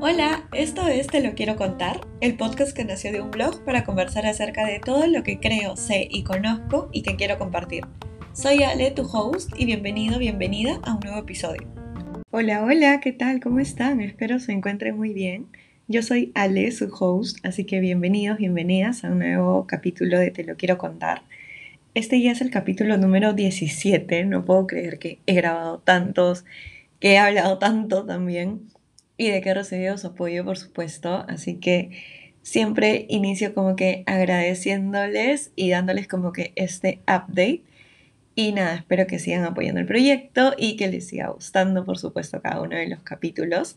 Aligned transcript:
Hola, 0.00 0.48
esto 0.52 0.86
es 0.86 1.08
Te 1.08 1.20
lo 1.20 1.34
quiero 1.34 1.56
contar, 1.56 2.00
el 2.20 2.36
podcast 2.36 2.70
que 2.70 2.84
nació 2.84 3.10
de 3.10 3.20
un 3.20 3.32
blog 3.32 3.64
para 3.64 3.82
conversar 3.82 4.26
acerca 4.26 4.64
de 4.64 4.78
todo 4.78 5.08
lo 5.08 5.24
que 5.24 5.40
creo, 5.40 5.76
sé 5.76 6.06
y 6.08 6.22
conozco 6.22 6.88
y 6.92 7.02
que 7.02 7.16
quiero 7.16 7.36
compartir. 7.36 7.84
Soy 8.32 8.62
Ale, 8.62 8.92
tu 8.92 9.02
host, 9.02 9.50
y 9.56 9.66
bienvenido, 9.66 10.20
bienvenida 10.20 10.78
a 10.84 10.94
un 10.94 11.00
nuevo 11.00 11.18
episodio. 11.18 11.66
Hola, 12.30 12.64
hola, 12.64 13.00
¿qué 13.00 13.10
tal? 13.10 13.40
¿Cómo 13.40 13.58
están? 13.58 14.00
Espero 14.00 14.38
se 14.38 14.52
encuentren 14.52 14.96
muy 14.96 15.12
bien. 15.12 15.48
Yo 15.88 16.04
soy 16.04 16.30
Ale, 16.36 16.70
su 16.70 16.94
host, 16.96 17.44
así 17.44 17.64
que 17.64 17.80
bienvenidos, 17.80 18.38
bienvenidas 18.38 19.02
a 19.02 19.10
un 19.10 19.18
nuevo 19.18 19.66
capítulo 19.66 20.20
de 20.20 20.30
Te 20.30 20.44
lo 20.44 20.56
quiero 20.56 20.78
contar. 20.78 21.22
Este 21.94 22.22
ya 22.22 22.30
es 22.30 22.40
el 22.40 22.50
capítulo 22.50 22.98
número 22.98 23.32
17, 23.32 24.26
no 24.26 24.44
puedo 24.44 24.68
creer 24.68 25.00
que 25.00 25.18
he 25.26 25.34
grabado 25.34 25.80
tantos, 25.80 26.44
que 27.00 27.14
he 27.14 27.18
hablado 27.18 27.58
tanto 27.58 28.06
también 28.06 28.60
y 29.18 29.30
de 29.30 29.42
que 29.42 29.50
he 29.50 29.54
recibido 29.54 29.98
su 29.98 30.06
apoyo, 30.06 30.44
por 30.44 30.56
supuesto. 30.56 31.26
Así 31.28 31.56
que 31.56 31.90
siempre 32.42 33.04
inicio 33.10 33.52
como 33.52 33.76
que 33.76 34.04
agradeciéndoles 34.06 35.52
y 35.56 35.70
dándoles 35.70 36.08
como 36.08 36.32
que 36.32 36.52
este 36.56 37.02
update. 37.02 37.64
Y 38.34 38.52
nada, 38.52 38.76
espero 38.76 39.08
que 39.08 39.18
sigan 39.18 39.44
apoyando 39.44 39.80
el 39.80 39.86
proyecto 39.86 40.54
y 40.56 40.76
que 40.76 40.86
les 40.88 41.08
siga 41.08 41.28
gustando, 41.30 41.84
por 41.84 41.98
supuesto, 41.98 42.40
cada 42.40 42.62
uno 42.62 42.76
de 42.76 42.88
los 42.88 43.02
capítulos. 43.02 43.76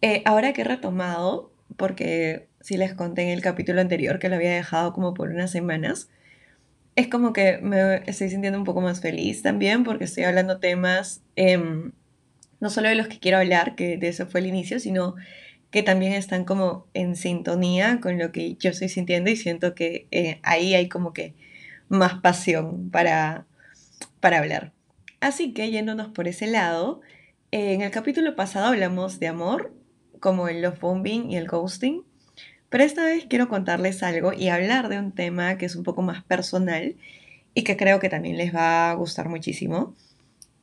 Eh, 0.00 0.22
ahora 0.24 0.52
que 0.52 0.62
he 0.62 0.64
retomado, 0.64 1.52
porque 1.76 2.46
sí 2.60 2.76
les 2.76 2.94
conté 2.94 3.22
en 3.22 3.30
el 3.30 3.42
capítulo 3.42 3.80
anterior 3.80 4.20
que 4.20 4.28
lo 4.28 4.36
había 4.36 4.52
dejado 4.54 4.92
como 4.92 5.12
por 5.12 5.30
unas 5.30 5.50
semanas, 5.50 6.08
es 6.94 7.08
como 7.08 7.32
que 7.32 7.58
me 7.58 8.02
estoy 8.06 8.30
sintiendo 8.30 8.58
un 8.58 8.64
poco 8.64 8.80
más 8.80 9.00
feliz 9.00 9.42
también 9.42 9.82
porque 9.82 10.04
estoy 10.04 10.24
hablando 10.24 10.60
temas 10.60 11.22
eh, 11.36 11.58
no 12.62 12.70
solo 12.70 12.88
de 12.88 12.94
los 12.94 13.08
que 13.08 13.18
quiero 13.18 13.38
hablar, 13.38 13.74
que 13.74 13.96
de 13.96 14.06
eso 14.06 14.28
fue 14.28 14.38
el 14.38 14.46
inicio, 14.46 14.78
sino 14.78 15.16
que 15.72 15.82
también 15.82 16.12
están 16.12 16.44
como 16.44 16.86
en 16.94 17.16
sintonía 17.16 17.98
con 18.00 18.18
lo 18.18 18.30
que 18.30 18.54
yo 18.54 18.70
estoy 18.70 18.88
sintiendo 18.88 19.30
y 19.30 19.36
siento 19.36 19.74
que 19.74 20.06
eh, 20.12 20.38
ahí 20.44 20.72
hay 20.76 20.88
como 20.88 21.12
que 21.12 21.34
más 21.88 22.20
pasión 22.20 22.88
para, 22.90 23.46
para 24.20 24.38
hablar. 24.38 24.72
Así 25.18 25.52
que 25.52 25.72
yéndonos 25.72 26.12
por 26.12 26.28
ese 26.28 26.46
lado, 26.46 27.00
en 27.50 27.80
el 27.80 27.90
capítulo 27.90 28.36
pasado 28.36 28.66
hablamos 28.66 29.18
de 29.18 29.26
amor, 29.26 29.74
como 30.20 30.46
el 30.46 30.62
love 30.62 30.78
bombing 30.78 31.32
y 31.32 31.38
el 31.38 31.48
ghosting, 31.48 32.04
pero 32.68 32.84
esta 32.84 33.04
vez 33.04 33.26
quiero 33.28 33.48
contarles 33.48 34.04
algo 34.04 34.32
y 34.32 34.50
hablar 34.50 34.88
de 34.88 35.00
un 35.00 35.10
tema 35.10 35.58
que 35.58 35.66
es 35.66 35.74
un 35.74 35.82
poco 35.82 36.02
más 36.02 36.22
personal 36.22 36.94
y 37.54 37.64
que 37.64 37.76
creo 37.76 37.98
que 37.98 38.08
también 38.08 38.36
les 38.36 38.54
va 38.54 38.92
a 38.92 38.94
gustar 38.94 39.28
muchísimo 39.28 39.96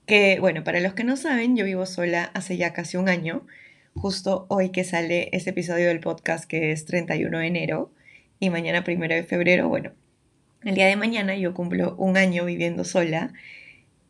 que, 0.10 0.40
bueno, 0.40 0.64
para 0.64 0.80
los 0.80 0.96
que 0.96 1.04
no 1.04 1.16
saben, 1.18 1.56
yo 1.56 1.66
vivo 1.66 1.86
sola 1.86 2.32
hace 2.34 2.58
ya 2.58 2.74
casi 2.74 2.98
un 2.98 3.10
año, 3.10 3.46
justo 3.94 4.48
hoy 4.50 4.70
que 4.70 4.84
sale 4.84 5.30
este 5.34 5.52
episodio 5.52 5.88
del 5.88 6.00
podcast 6.00 6.46
que 6.46 6.72
es 6.72 6.86
31 6.86 7.38
de 7.38 7.46
enero 7.46 7.92
y 8.40 8.50
mañana 8.50 8.84
1 8.86 9.08
de 9.08 9.24
febrero, 9.24 9.70
bueno, 9.70 9.92
el 10.64 10.74
día 10.74 10.88
de 10.88 10.96
mañana 10.96 11.36
yo 11.36 11.54
cumplo 11.54 11.96
un 11.98 12.18
año 12.18 12.44
viviendo 12.46 12.86
sola 12.86 13.34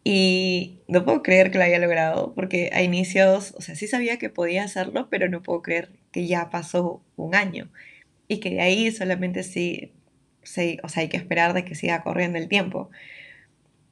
y 0.05 0.79
no 0.87 1.03
puedo 1.03 1.21
creer 1.21 1.51
que 1.51 1.57
lo 1.57 1.65
haya 1.65 1.79
logrado 1.79 2.33
porque 2.33 2.69
a 2.71 2.81
inicios, 2.81 3.53
o 3.57 3.61
sea, 3.61 3.75
sí 3.75 3.85
sabía 3.85 4.17
que 4.17 4.29
podía 4.29 4.63
hacerlo, 4.63 5.09
pero 5.09 5.27
no 5.27 5.43
puedo 5.43 5.61
creer 5.61 5.89
que 6.13 6.27
ya 6.27 6.49
pasó 6.49 7.03
un 7.17 7.35
año 7.35 7.69
y 8.29 8.39
que 8.39 8.51
de 8.51 8.61
ahí 8.61 8.89
solamente 8.91 9.43
sí, 9.43 9.91
sí 10.43 10.77
o 10.81 10.87
sea, 10.87 11.01
hay 11.01 11.09
que 11.09 11.17
esperar 11.17 11.53
de 11.53 11.65
que 11.65 11.75
siga 11.75 12.03
corriendo 12.03 12.37
el 12.37 12.47
tiempo. 12.47 12.89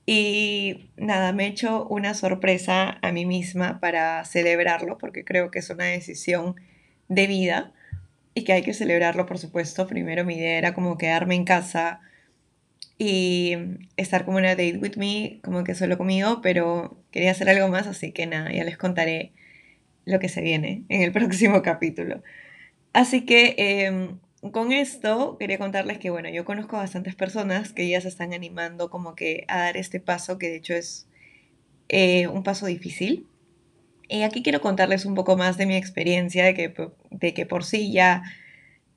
Y 0.10 0.90
nada, 0.96 1.34
me 1.34 1.44
he 1.44 1.48
hecho 1.50 1.86
una 1.86 2.14
sorpresa 2.14 2.98
a 3.02 3.12
mí 3.12 3.26
misma 3.26 3.82
para 3.82 4.24
celebrarlo, 4.24 4.98
porque 4.98 5.26
creo 5.26 5.52
que 5.52 5.60
es 5.60 5.70
una 5.70 5.84
decisión 5.84 6.56
de 7.10 7.28
vida 7.28 7.74
y 8.34 8.46
que 8.46 8.54
hay 8.54 8.64
que 8.64 8.74
celebrarlo, 8.74 9.26
por 9.26 9.38
supuesto. 9.38 9.86
Primero 9.86 10.24
mi 10.24 10.36
idea 10.36 10.58
era 10.58 10.74
como 10.74 10.98
quedarme 10.98 11.36
en 11.36 11.44
casa 11.44 12.00
y 12.98 13.58
estar 13.98 14.24
como 14.24 14.38
una 14.38 14.52
date 14.52 14.78
with 14.78 14.96
me, 14.96 15.42
como 15.44 15.66
que 15.66 15.76
solo 15.76 15.98
conmigo, 15.98 16.40
pero 16.42 16.98
quería 17.12 17.32
hacer 17.32 17.50
algo 17.50 17.68
más, 17.68 17.86
así 17.86 18.14
que 18.14 18.28
nada, 18.28 18.50
ya 18.54 18.64
les 18.64 18.78
contaré 18.78 19.34
lo 20.06 20.20
que 20.20 20.30
se 20.30 20.40
viene 20.42 20.84
en 20.88 21.02
el 21.02 21.12
próximo 21.14 21.62
capítulo. 21.62 22.24
Así 22.94 23.26
que 23.26 23.56
em, 23.58 24.20
con 24.52 24.72
esto 24.72 25.38
quería 25.40 25.58
contarles 25.58 25.98
que, 25.98 26.10
bueno, 26.10 26.30
yo 26.30 26.46
conozco 26.46 26.76
a 26.76 26.80
bastantes 26.80 27.16
personas 27.16 27.74
que 27.74 27.88
ya 27.88 28.02
se 28.02 28.08
están 28.08 28.34
animando 28.34 28.90
como 28.90 29.16
que 29.16 29.46
a 29.48 29.60
dar 29.60 29.78
este 29.78 30.00
paso, 30.00 30.38
que 30.38 30.50
de 30.50 30.58
hecho 30.58 30.74
es 30.74 31.08
eh, 31.90 32.28
un 32.28 32.44
paso 32.44 32.66
difícil. 32.66 33.28
Y 34.10 34.24
aquí 34.24 34.44
quiero 34.44 34.62
contarles 34.62 35.06
un 35.06 35.16
poco 35.16 35.38
más 35.38 35.58
de 35.58 35.66
mi 35.66 35.76
experiencia, 35.76 36.46
de 36.46 36.54
que, 36.54 36.74
de 37.12 37.34
que 37.34 37.46
por 37.46 37.64
sí 37.64 37.92
ya, 37.92 38.24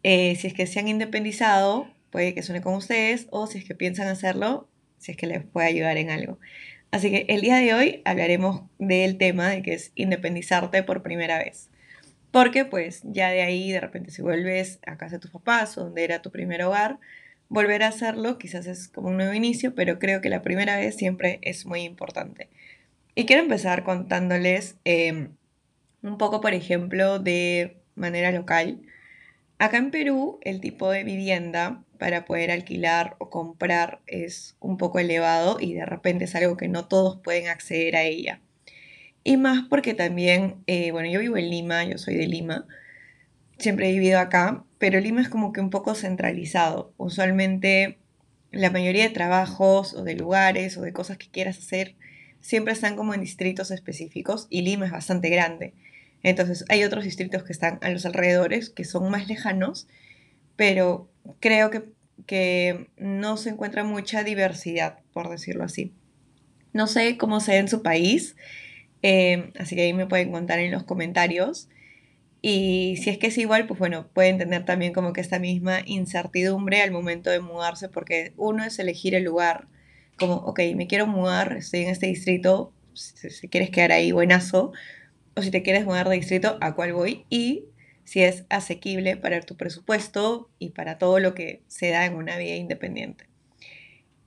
eh, 0.03 0.37
si 0.37 0.47
es 0.47 0.55
que 0.55 0.67
se 0.67 0.79
han 0.79 0.89
independizado, 0.89 1.89
puede 2.11 2.35
que 2.35 2.43
suene 2.43 2.61
con 2.61 2.75
ustedes, 2.75 3.27
o 3.31 3.47
si 3.47 3.59
es 3.59 3.65
que 3.65 3.75
piensan 3.75 4.09
hacerlo, 4.09 4.69
si 4.99 5.13
es 5.13 5.17
que 5.17 5.27
les 5.27 5.43
puede 5.45 5.69
ayudar 5.69 5.97
en 5.97 6.11
algo. 6.11 6.39
Así 6.91 7.11
que 7.11 7.27
el 7.29 7.41
día 7.41 7.57
de 7.57 7.73
hoy 7.73 8.03
hablaremos 8.05 8.63
del 8.79 9.17
tema 9.17 9.49
de 9.49 9.63
que 9.63 9.75
es 9.75 9.93
independizarte 9.95 10.83
por 10.83 11.03
primera 11.03 11.39
vez. 11.39 11.70
Porque 12.31 12.65
pues 12.65 13.03
ya 13.05 13.31
de 13.31 13.43
ahí 13.43 13.73
de 13.73 13.81
repente 13.81 14.11
si 14.11 14.23
vuelves 14.23 14.79
a 14.87 14.97
casa 14.97 15.17
de 15.17 15.21
tus 15.21 15.31
papás 15.31 15.77
o 15.77 15.85
donde 15.85 16.05
era 16.05 16.23
tu 16.23 16.31
primer 16.31 16.63
hogar, 16.63 16.99
volver 17.49 17.83
a 17.83 17.89
hacerlo 17.89 18.39
quizás 18.39 18.67
es 18.67 18.89
como 18.89 19.09
un 19.09 19.17
nuevo 19.17 19.35
inicio, 19.35 19.75
pero 19.75 19.99
creo 19.99 20.21
que 20.21 20.29
la 20.31 20.43
primera 20.43 20.77
vez 20.77 20.97
siempre 20.97 21.41
es 21.43 21.67
muy 21.67 21.83
importante. 21.83 22.49
Y 23.15 23.27
quiero 23.27 23.43
empezar 23.43 23.85
contándoles 23.85 24.77
em, 24.85 25.33
un 26.03 26.19
poco, 26.19 26.41
por 26.41 26.55
ejemplo, 26.55 27.19
de 27.19 27.77
manera 27.97 28.31
local. 28.31 28.81
Acá 29.59 29.77
en 29.79 29.91
Perú 29.91 30.39
el 30.43 30.61
tipo 30.61 30.91
de 30.91 31.05
vivienda 31.05 31.85
para 31.99 32.25
poder 32.25 32.51
alquilar 32.51 33.17
o 33.19 33.29
comprar 33.29 34.01
es 34.07 34.57
un 34.61 34.79
poco 34.79 35.01
elevado 35.01 35.59
y 35.61 35.75
de 35.75 35.85
repente 35.85 36.25
es 36.25 36.35
algo 36.35 36.57
que 36.57 36.69
no 36.69 36.89
todos 36.89 37.21
pueden 37.21 37.49
acceder 37.49 37.97
a 37.97 38.05
ella. 38.05 38.41
Y 39.23 39.37
más 39.37 39.67
porque 39.69 39.95
también, 39.95 40.57
eh, 40.67 40.93
bueno, 40.93 41.11
yo 41.11 41.21
vivo 41.21 41.37
en 41.37 41.51
Lima, 41.51 41.85
yo 41.85 41.99
soy 41.99 42.15
de 42.15 42.27
Lima, 42.27 42.67
siempre 43.59 43.89
he 43.89 43.93
vivido 43.93 44.19
acá, 44.19 44.65
pero 44.79 44.99
Lima 45.01 45.21
es 45.21 45.29
como 45.29 45.53
que 45.53 45.61
un 45.61 45.71
poco 45.71 45.95
centralizado. 45.95 46.93
Usualmente 46.97 47.99
la 48.51 48.71
mayoría 48.71 49.05
de 49.05 49.11
trabajos 49.11 49.95
o 49.95 50.03
de 50.03 50.15
lugares 50.15 50.77
o 50.77 50.83
de 50.83 50.93
cosas 50.93 51.19
que 51.19 51.29
quieras 51.29 51.59
hacer 51.59 51.95
siempre 52.41 52.73
están 52.73 52.97
como 52.97 53.15
en 53.15 53.21
distritos 53.21 53.71
específicos 53.71 54.47
y 54.51 54.63
Lima 54.63 54.87
es 54.87 54.93
bastante 54.93 55.29
grande. 55.29 55.75
Entonces 56.23 56.65
hay 56.69 56.85
otros 56.85 57.05
distritos 57.05 57.45
que 57.45 57.53
están 57.53 57.79
a 57.83 57.91
los 57.91 58.07
alrededores 58.07 58.71
que 58.71 58.85
son 58.85 59.11
más 59.11 59.29
lejanos, 59.29 59.87
pero 60.57 61.11
creo 61.41 61.71
que, 61.71 61.85
que 62.27 62.89
no 62.97 63.37
se 63.37 63.51
encuentra 63.51 63.85
mucha 63.85 64.25
diversidad, 64.25 64.99
por 65.13 65.29
decirlo 65.31 65.65
así. 65.65 65.93
No 66.73 66.87
sé 66.87 67.17
cómo 67.17 67.41
sea 67.41 67.57
en 67.57 67.69
su 67.69 67.83
país, 67.83 68.37
Em, 69.03 69.53
así 69.59 69.77
que 69.77 69.83
ahí 69.83 69.93
me 69.93 70.07
pueden 70.07 70.31
contar 70.33 70.59
en 70.59 70.71
los 70.71 70.85
comentarios. 70.85 71.69
Y 72.43 72.97
si 72.99 73.11
es 73.11 73.19
que 73.19 73.29
es 73.29 73.39
igual, 73.39 73.67
pues 73.67 73.79
bueno, 73.79 74.09
pueden 74.15 74.39
tener 74.39 74.65
también 74.65 74.93
como 74.93 75.13
que 75.13 75.21
esta 75.21 75.39
misma 75.39 75.81
incertidumbre 75.85 76.81
al 76.83 76.91
momento 76.91 77.31
de 77.31 77.41
mudarse, 77.41 77.89
porque 77.89 78.33
uno 78.37 78.65
es 78.65 78.79
elegir 78.79 79.15
el 79.15 79.25
lugar, 79.25 79.69
como, 80.19 80.37
ok, 80.37 80.61
me 80.75 80.87
quiero 80.87 81.07
mudar, 81.07 81.57
estoy 81.59 81.81
en 81.81 81.91
este 81.91 82.07
distrito, 82.07 82.73
si, 82.95 83.49
quieres 83.49 83.71
quedar 83.71 83.93
ahí, 83.93 84.13
buenazo, 84.13 84.73
o 85.35 85.43
si 85.43 85.51
te 85.51 85.63
quieres 85.63 85.85
mudar 85.85 86.09
de 86.09 86.17
distrito, 86.17 86.59
¿a 86.61 86.75
cuál 86.75 86.93
voy? 86.95 87.27
Y 87.31 87.67
si 88.05 88.23
es 88.23 88.45
asequible 88.49 89.17
para 89.17 89.41
tu 89.43 89.57
presupuesto 89.57 90.51
y 90.59 90.71
para 90.71 90.99
todo 90.99 91.21
lo 91.21 91.35
que 91.35 91.63
se 91.69 91.91
da 91.91 92.07
en 92.07 92.17
una 92.17 92.39
vida 92.39 92.57
independiente. 92.57 93.30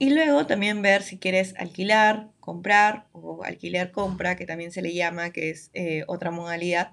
Y 0.03 0.09
luego 0.09 0.45
también 0.45 0.81
ver 0.81 1.01
si 1.01 1.17
quieres 1.17 1.55
alquilar, 1.57 2.27
comprar 2.41 3.05
o 3.13 3.45
alquiler-compra, 3.45 4.35
que 4.35 4.45
también 4.45 4.73
se 4.73 4.81
le 4.81 4.93
llama, 4.93 5.29
que 5.29 5.49
es 5.49 5.71
eh, 5.73 6.03
otra 6.07 6.29
modalidad. 6.29 6.91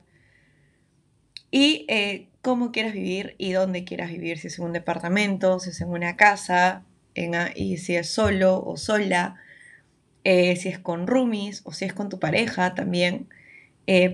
Y 1.50 1.86
eh, 1.88 2.28
cómo 2.40 2.70
quieras 2.70 2.92
vivir 2.92 3.34
y 3.36 3.50
dónde 3.50 3.82
quieras 3.82 4.12
vivir, 4.12 4.38
si 4.38 4.46
es 4.46 4.60
en 4.60 4.66
un 4.66 4.72
departamento, 4.72 5.58
si 5.58 5.70
es 5.70 5.80
en 5.80 5.88
una 5.88 6.16
casa, 6.16 6.84
y 7.56 7.78
si 7.78 7.96
es 7.96 8.08
solo 8.08 8.62
o 8.64 8.76
sola, 8.76 9.34
eh, 10.22 10.54
si 10.54 10.68
es 10.68 10.78
con 10.78 11.08
roomies 11.08 11.62
o 11.64 11.72
si 11.72 11.86
es 11.86 11.92
con 11.92 12.10
tu 12.10 12.20
pareja 12.20 12.76
también. 12.76 13.28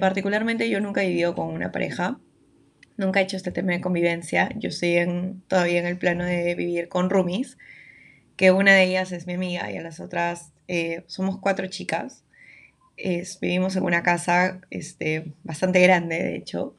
particularmente 0.01 0.71
yo 0.71 0.81
nunca 0.81 1.05
he 1.05 1.09
vivido 1.09 1.35
con 1.35 1.49
una 1.49 1.71
pareja, 1.71 2.19
nunca 2.97 3.21
he 3.21 3.25
hecho 3.25 3.37
este 3.37 3.53
tema 3.53 3.73
de 3.73 3.83
convivencia, 3.83 4.49
yo 4.57 4.71
estoy 4.71 4.97
en, 4.97 5.43
todavía 5.49 5.81
en 5.81 5.87
el 5.87 5.99
plano 5.99 6.25
de 6.25 6.55
vivir 6.55 6.89
con 6.89 7.11
roomies 7.11 7.59
que 8.37 8.51
una 8.51 8.75
de 8.75 8.85
ellas 8.85 9.13
es 9.13 9.27
mi 9.27 9.35
amiga 9.35 9.71
y 9.71 9.77
a 9.77 9.83
las 9.83 10.01
otras 10.01 10.53
eh, 10.69 11.05
somos 11.07 11.39
cuatro 11.39 11.67
chicas. 11.67 12.25
vivimos 13.41 13.77
en 13.77 13.85
una 13.85 14.03
casa 14.03 14.61
este, 14.71 15.33
bastante 15.43 15.81
grande, 15.81 16.23
de 16.23 16.37
hecho. 16.37 16.77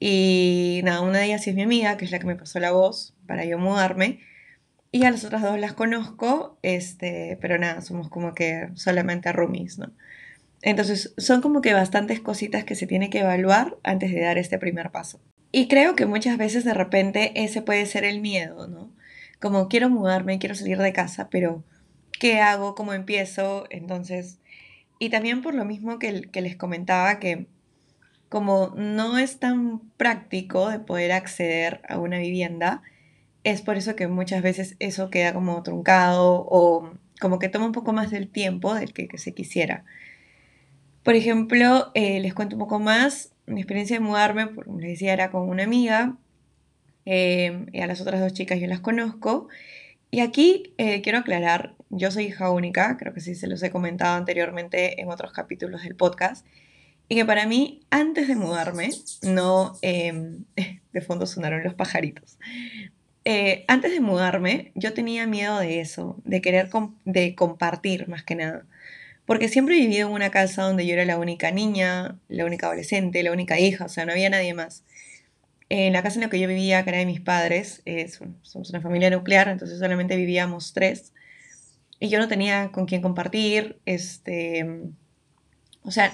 Y 0.00 0.80
nada, 0.84 1.00
una 1.00 1.18
de 1.20 1.26
ellas 1.26 1.46
es 1.46 1.54
mi 1.54 1.62
amiga, 1.62 1.96
que 1.96 2.04
es 2.04 2.10
la 2.10 2.18
que 2.18 2.26
me 2.26 2.36
pasó 2.36 2.60
la 2.60 2.72
voz 2.72 3.14
para 3.26 3.44
yo 3.44 3.58
mudarme. 3.58 4.20
Y 4.92 5.04
a 5.04 5.10
las 5.10 5.24
otras 5.24 5.42
dos 5.42 5.58
las 5.58 5.72
conozco, 5.72 6.58
este, 6.62 7.36
pero 7.40 7.58
nada, 7.58 7.80
somos 7.80 8.08
como 8.08 8.34
que 8.34 8.68
solamente 8.74 9.32
roomies, 9.32 9.78
¿no? 9.78 9.92
Entonces, 10.62 11.14
son 11.18 11.42
como 11.42 11.60
que 11.60 11.74
bastantes 11.74 12.20
cositas 12.20 12.64
que 12.64 12.74
se 12.74 12.86
tiene 12.86 13.10
que 13.10 13.20
evaluar 13.20 13.76
antes 13.82 14.12
de 14.12 14.20
dar 14.20 14.38
este 14.38 14.58
primer 14.58 14.90
paso. 14.90 15.20
Y 15.52 15.68
creo 15.68 15.94
que 15.94 16.06
muchas 16.06 16.38
veces 16.38 16.64
de 16.64 16.74
repente 16.74 17.32
ese 17.34 17.60
puede 17.60 17.86
ser 17.86 18.04
el 18.04 18.20
miedo, 18.20 18.66
¿no? 18.66 18.92
Como 19.44 19.68
quiero 19.68 19.90
mudarme, 19.90 20.38
quiero 20.38 20.54
salir 20.54 20.78
de 20.78 20.94
casa, 20.94 21.28
pero 21.28 21.62
¿qué 22.18 22.40
hago? 22.40 22.74
¿Cómo 22.74 22.94
empiezo? 22.94 23.66
Entonces, 23.68 24.38
y 24.98 25.10
también 25.10 25.42
por 25.42 25.54
lo 25.54 25.66
mismo 25.66 25.98
que, 25.98 26.30
les 26.32 26.56
comentaba 26.56 27.18
que 27.18 27.46
como 28.30 28.72
no 28.74 29.18
es 29.18 29.40
tan 29.40 29.80
práctico 29.98 30.70
de 30.70 30.78
poder 30.78 31.12
acceder 31.12 31.82
a 31.90 31.98
una 31.98 32.20
vivienda, 32.20 32.80
es 33.42 33.60
por 33.60 33.76
eso 33.76 33.94
que 33.94 34.08
muchas 34.08 34.40
veces 34.40 34.76
eso 34.78 35.10
queda 35.10 35.34
como 35.34 35.62
truncado 35.62 36.46
o 36.48 36.94
como 37.20 37.38
que 37.38 37.50
toma 37.50 37.66
un 37.66 37.72
poco 37.72 37.92
más 37.92 38.10
del 38.10 38.30
tiempo 38.30 38.74
del 38.74 38.94
que, 38.94 39.10
se 39.18 39.34
quisiera. 39.34 39.84
Por 41.02 41.16
ejemplo, 41.16 41.90
eh, 41.92 42.18
les 42.20 42.32
cuento 42.32 42.56
un 42.56 42.60
poco 42.60 42.78
más. 42.78 43.34
Mi 43.44 43.60
experiencia 43.60 43.98
de 43.98 44.00
mudarme, 44.00 44.54
como 44.54 44.80
les 44.80 44.92
decía, 44.92 45.12
era 45.12 45.30
con 45.30 45.50
una 45.50 45.64
amiga. 45.64 46.16
Eh, 47.06 47.66
y 47.72 47.80
a 47.80 47.86
las 47.86 48.00
otras 48.00 48.20
dos 48.20 48.32
chicas 48.32 48.60
yo 48.60 48.66
las 48.66 48.80
conozco. 48.80 49.48
Y 50.10 50.20
aquí 50.20 50.74
eh, 50.78 51.02
quiero 51.02 51.18
aclarar, 51.18 51.74
yo 51.90 52.10
soy 52.10 52.26
hija 52.26 52.50
única, 52.50 52.96
creo 52.96 53.12
que 53.12 53.20
sí 53.20 53.34
se 53.34 53.48
los 53.48 53.62
he 53.62 53.70
comentado 53.70 54.14
anteriormente 54.14 55.00
en 55.00 55.10
otros 55.10 55.32
capítulos 55.32 55.82
del 55.82 55.96
podcast. 55.96 56.46
Y 57.08 57.16
que 57.16 57.24
para 57.24 57.46
mí, 57.46 57.80
antes 57.90 58.28
de 58.28 58.36
mudarme, 58.36 58.90
no, 59.22 59.76
em, 59.82 60.44
de 60.92 61.00
fondo 61.00 61.26
sonaron 61.26 61.62
los 61.64 61.74
pajaritos. 61.74 62.38
Eh, 63.24 63.64
antes 63.68 63.92
de 63.92 64.00
mudarme, 64.00 64.72
yo 64.74 64.92
tenía 64.92 65.26
miedo 65.26 65.58
de 65.58 65.80
eso, 65.80 66.20
de 66.24 66.40
querer 66.40 66.70
de 67.04 67.34
compartir 67.34 68.08
más 68.08 68.22
que 68.22 68.36
nada. 68.36 68.66
Porque 69.26 69.48
siempre 69.48 69.76
he 69.76 69.80
vivido 69.80 70.08
en 70.08 70.14
una 70.14 70.30
casa 70.30 70.62
donde 70.62 70.86
yo 70.86 70.92
era 70.92 71.06
la 71.06 71.18
única 71.18 71.50
niña, 71.50 72.18
la 72.28 72.44
única 72.44 72.66
adolescente, 72.66 73.22
la 73.22 73.32
única 73.32 73.58
hija, 73.58 73.86
o 73.86 73.88
sea, 73.88 74.04
no 74.04 74.12
había 74.12 74.28
nadie 74.30 74.52
más. 74.54 74.84
En 75.68 75.92
la 75.92 76.02
casa 76.02 76.16
en 76.16 76.22
la 76.22 76.30
que 76.30 76.38
yo 76.38 76.46
vivía, 76.46 76.84
que 76.84 76.90
era 76.90 76.98
de 76.98 77.06
mis 77.06 77.20
padres, 77.20 77.82
somos 78.42 78.70
una 78.70 78.80
familia 78.80 79.10
nuclear, 79.10 79.48
entonces 79.48 79.78
solamente 79.78 80.16
vivíamos 80.16 80.72
tres. 80.72 81.12
Y 82.00 82.08
yo 82.08 82.18
no 82.18 82.28
tenía 82.28 82.70
con 82.70 82.86
quién 82.86 83.00
compartir, 83.00 83.80
este, 83.86 84.66
o 85.82 85.90
sea, 85.90 86.12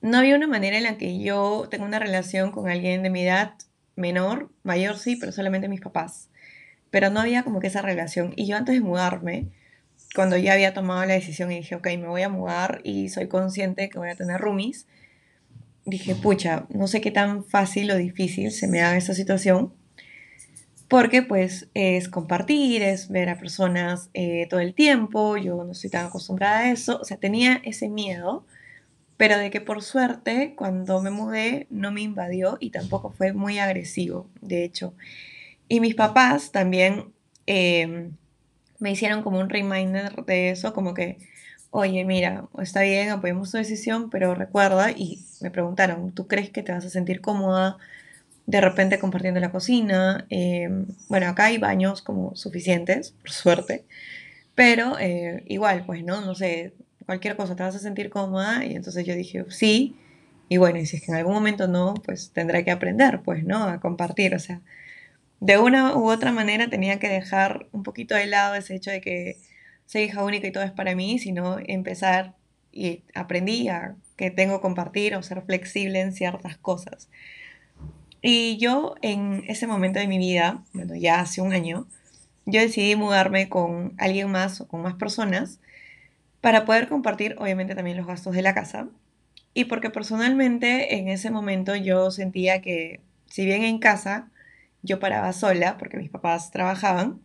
no 0.00 0.18
había 0.18 0.36
una 0.36 0.46
manera 0.46 0.78
en 0.78 0.84
la 0.84 0.96
que 0.96 1.18
yo 1.18 1.68
tenga 1.70 1.84
una 1.84 1.98
relación 1.98 2.52
con 2.52 2.68
alguien 2.68 3.02
de 3.02 3.10
mi 3.10 3.22
edad 3.22 3.54
menor, 3.96 4.50
mayor 4.62 4.96
sí, 4.96 5.16
pero 5.16 5.32
solamente 5.32 5.68
mis 5.68 5.80
papás. 5.80 6.28
Pero 6.90 7.10
no 7.10 7.20
había 7.20 7.42
como 7.42 7.60
que 7.60 7.66
esa 7.66 7.82
relación. 7.82 8.32
Y 8.36 8.46
yo 8.46 8.56
antes 8.56 8.74
de 8.74 8.80
mudarme, 8.80 9.48
cuando 10.14 10.36
ya 10.36 10.54
había 10.54 10.74
tomado 10.74 11.04
la 11.04 11.14
decisión 11.14 11.52
y 11.52 11.56
dije, 11.56 11.74
ok, 11.76 11.86
me 11.98 12.08
voy 12.08 12.22
a 12.22 12.28
mudar 12.28 12.80
y 12.82 13.10
soy 13.10 13.28
consciente 13.28 13.88
que 13.90 13.98
voy 13.98 14.10
a 14.10 14.16
tener 14.16 14.40
roomies, 14.40 14.86
dije, 15.90 16.14
pucha, 16.14 16.66
no 16.70 16.86
sé 16.86 17.00
qué 17.00 17.10
tan 17.10 17.44
fácil 17.44 17.90
o 17.90 17.96
difícil 17.96 18.50
se 18.52 18.68
me 18.68 18.80
haga 18.80 18.96
esa 18.96 19.14
situación, 19.14 19.72
porque 20.88 21.22
pues 21.22 21.68
es 21.74 22.08
compartir, 22.08 22.82
es 22.82 23.08
ver 23.08 23.28
a 23.28 23.38
personas 23.38 24.10
eh, 24.14 24.46
todo 24.48 24.60
el 24.60 24.74
tiempo, 24.74 25.36
yo 25.36 25.62
no 25.64 25.72
estoy 25.72 25.90
tan 25.90 26.06
acostumbrada 26.06 26.60
a 26.60 26.72
eso, 26.72 26.98
o 27.00 27.04
sea, 27.04 27.16
tenía 27.16 27.60
ese 27.64 27.88
miedo 27.88 28.44
pero 29.20 29.36
de 29.36 29.50
que 29.50 29.60
por 29.60 29.82
suerte 29.82 30.54
cuando 30.56 31.02
me 31.02 31.10
mudé 31.10 31.66
no 31.68 31.92
me 31.92 32.00
invadió 32.00 32.56
y 32.58 32.70
tampoco 32.70 33.10
fue 33.10 33.34
muy 33.34 33.58
agresivo, 33.58 34.30
de 34.40 34.64
hecho. 34.64 34.94
Y 35.68 35.80
mis 35.80 35.94
papás 35.94 36.52
también 36.52 37.12
em, 37.44 38.12
me 38.78 38.90
hicieron 38.90 39.22
como 39.22 39.38
un 39.38 39.50
reminder 39.50 40.24
de 40.24 40.48
eso, 40.48 40.72
como 40.72 40.94
que, 40.94 41.18
oye, 41.70 42.04
mira, 42.04 42.46
está 42.60 42.82
bien, 42.82 43.10
apoyemos 43.10 43.50
tu 43.50 43.58
decisión, 43.58 44.10
pero 44.10 44.34
recuerda, 44.34 44.90
y 44.92 45.24
me 45.40 45.50
preguntaron, 45.50 46.12
¿tú 46.12 46.26
crees 46.26 46.50
que 46.50 46.62
te 46.62 46.72
vas 46.72 46.84
a 46.84 46.90
sentir 46.90 47.20
cómoda 47.20 47.78
de 48.46 48.60
repente 48.60 48.98
compartiendo 48.98 49.40
la 49.40 49.52
cocina? 49.52 50.26
Em, 50.30 50.86
bueno, 51.08 51.28
acá 51.28 51.46
hay 51.46 51.58
baños 51.58 52.02
como 52.02 52.36
suficientes, 52.36 53.12
por 53.22 53.30
suerte, 53.32 53.84
pero 54.54 54.98
eh, 55.00 55.42
igual, 55.46 55.84
pues, 55.86 56.04
¿no? 56.04 56.20
No 56.22 56.34
sé, 56.34 56.74
cualquier 57.06 57.36
cosa, 57.36 57.56
te 57.56 57.62
vas 57.62 57.74
a 57.74 57.78
sentir 57.80 58.10
cómoda. 58.10 58.64
Y 58.64 58.74
entonces 58.76 59.06
yo 59.06 59.14
dije, 59.14 59.44
sí. 59.50 59.96
Y 60.48 60.58
bueno, 60.58 60.78
y 60.78 60.86
si 60.86 60.96
es 60.96 61.02
que 61.04 61.12
en 61.12 61.18
algún 61.18 61.34
momento 61.34 61.68
no, 61.68 61.94
pues 61.94 62.30
tendré 62.32 62.64
que 62.64 62.70
aprender, 62.70 63.20
pues, 63.22 63.44
¿no? 63.44 63.64
A 63.64 63.80
compartir. 63.80 64.34
O 64.34 64.38
sea, 64.38 64.60
de 65.40 65.58
una 65.58 65.96
u 65.96 66.10
otra 66.10 66.32
manera 66.32 66.68
tenía 66.70 66.98
que 67.00 67.08
dejar 67.08 67.66
un 67.72 67.82
poquito 67.82 68.14
de 68.14 68.26
lado 68.26 68.54
ese 68.54 68.76
hecho 68.76 68.90
de 68.90 69.00
que 69.00 69.38
soy 69.90 70.02
hija 70.02 70.22
única 70.22 70.46
y 70.46 70.52
todo 70.52 70.62
es 70.62 70.70
para 70.70 70.94
mí, 70.94 71.18
sino 71.18 71.58
empezar 71.66 72.34
y 72.70 73.02
aprendí 73.12 73.66
a 73.66 73.96
que 74.16 74.30
tengo 74.30 74.58
que 74.58 74.62
compartir 74.62 75.16
o 75.16 75.22
ser 75.24 75.42
flexible 75.42 76.00
en 76.00 76.12
ciertas 76.12 76.56
cosas. 76.56 77.08
Y 78.22 78.56
yo 78.58 78.94
en 79.02 79.42
ese 79.48 79.66
momento 79.66 79.98
de 79.98 80.06
mi 80.06 80.18
vida, 80.18 80.62
bueno, 80.72 80.94
ya 80.94 81.18
hace 81.18 81.40
un 81.40 81.52
año, 81.52 81.88
yo 82.46 82.60
decidí 82.60 82.94
mudarme 82.94 83.48
con 83.48 83.94
alguien 83.98 84.30
más 84.30 84.60
o 84.60 84.68
con 84.68 84.80
más 84.80 84.94
personas 84.94 85.58
para 86.40 86.64
poder 86.64 86.86
compartir 86.88 87.34
obviamente 87.40 87.74
también 87.74 87.96
los 87.96 88.06
gastos 88.06 88.36
de 88.36 88.42
la 88.42 88.54
casa 88.54 88.86
y 89.54 89.64
porque 89.64 89.90
personalmente 89.90 90.98
en 90.98 91.08
ese 91.08 91.32
momento 91.32 91.74
yo 91.74 92.12
sentía 92.12 92.62
que 92.62 93.00
si 93.26 93.44
bien 93.44 93.64
en 93.64 93.80
casa 93.80 94.30
yo 94.82 95.00
paraba 95.00 95.32
sola 95.32 95.78
porque 95.78 95.96
mis 95.96 96.10
papás 96.10 96.52
trabajaban 96.52 97.20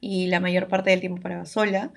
y 0.00 0.26
la 0.28 0.40
mayor 0.40 0.68
parte 0.68 0.90
del 0.90 1.00
tiempo 1.00 1.22
paraba 1.22 1.44
sola, 1.46 1.92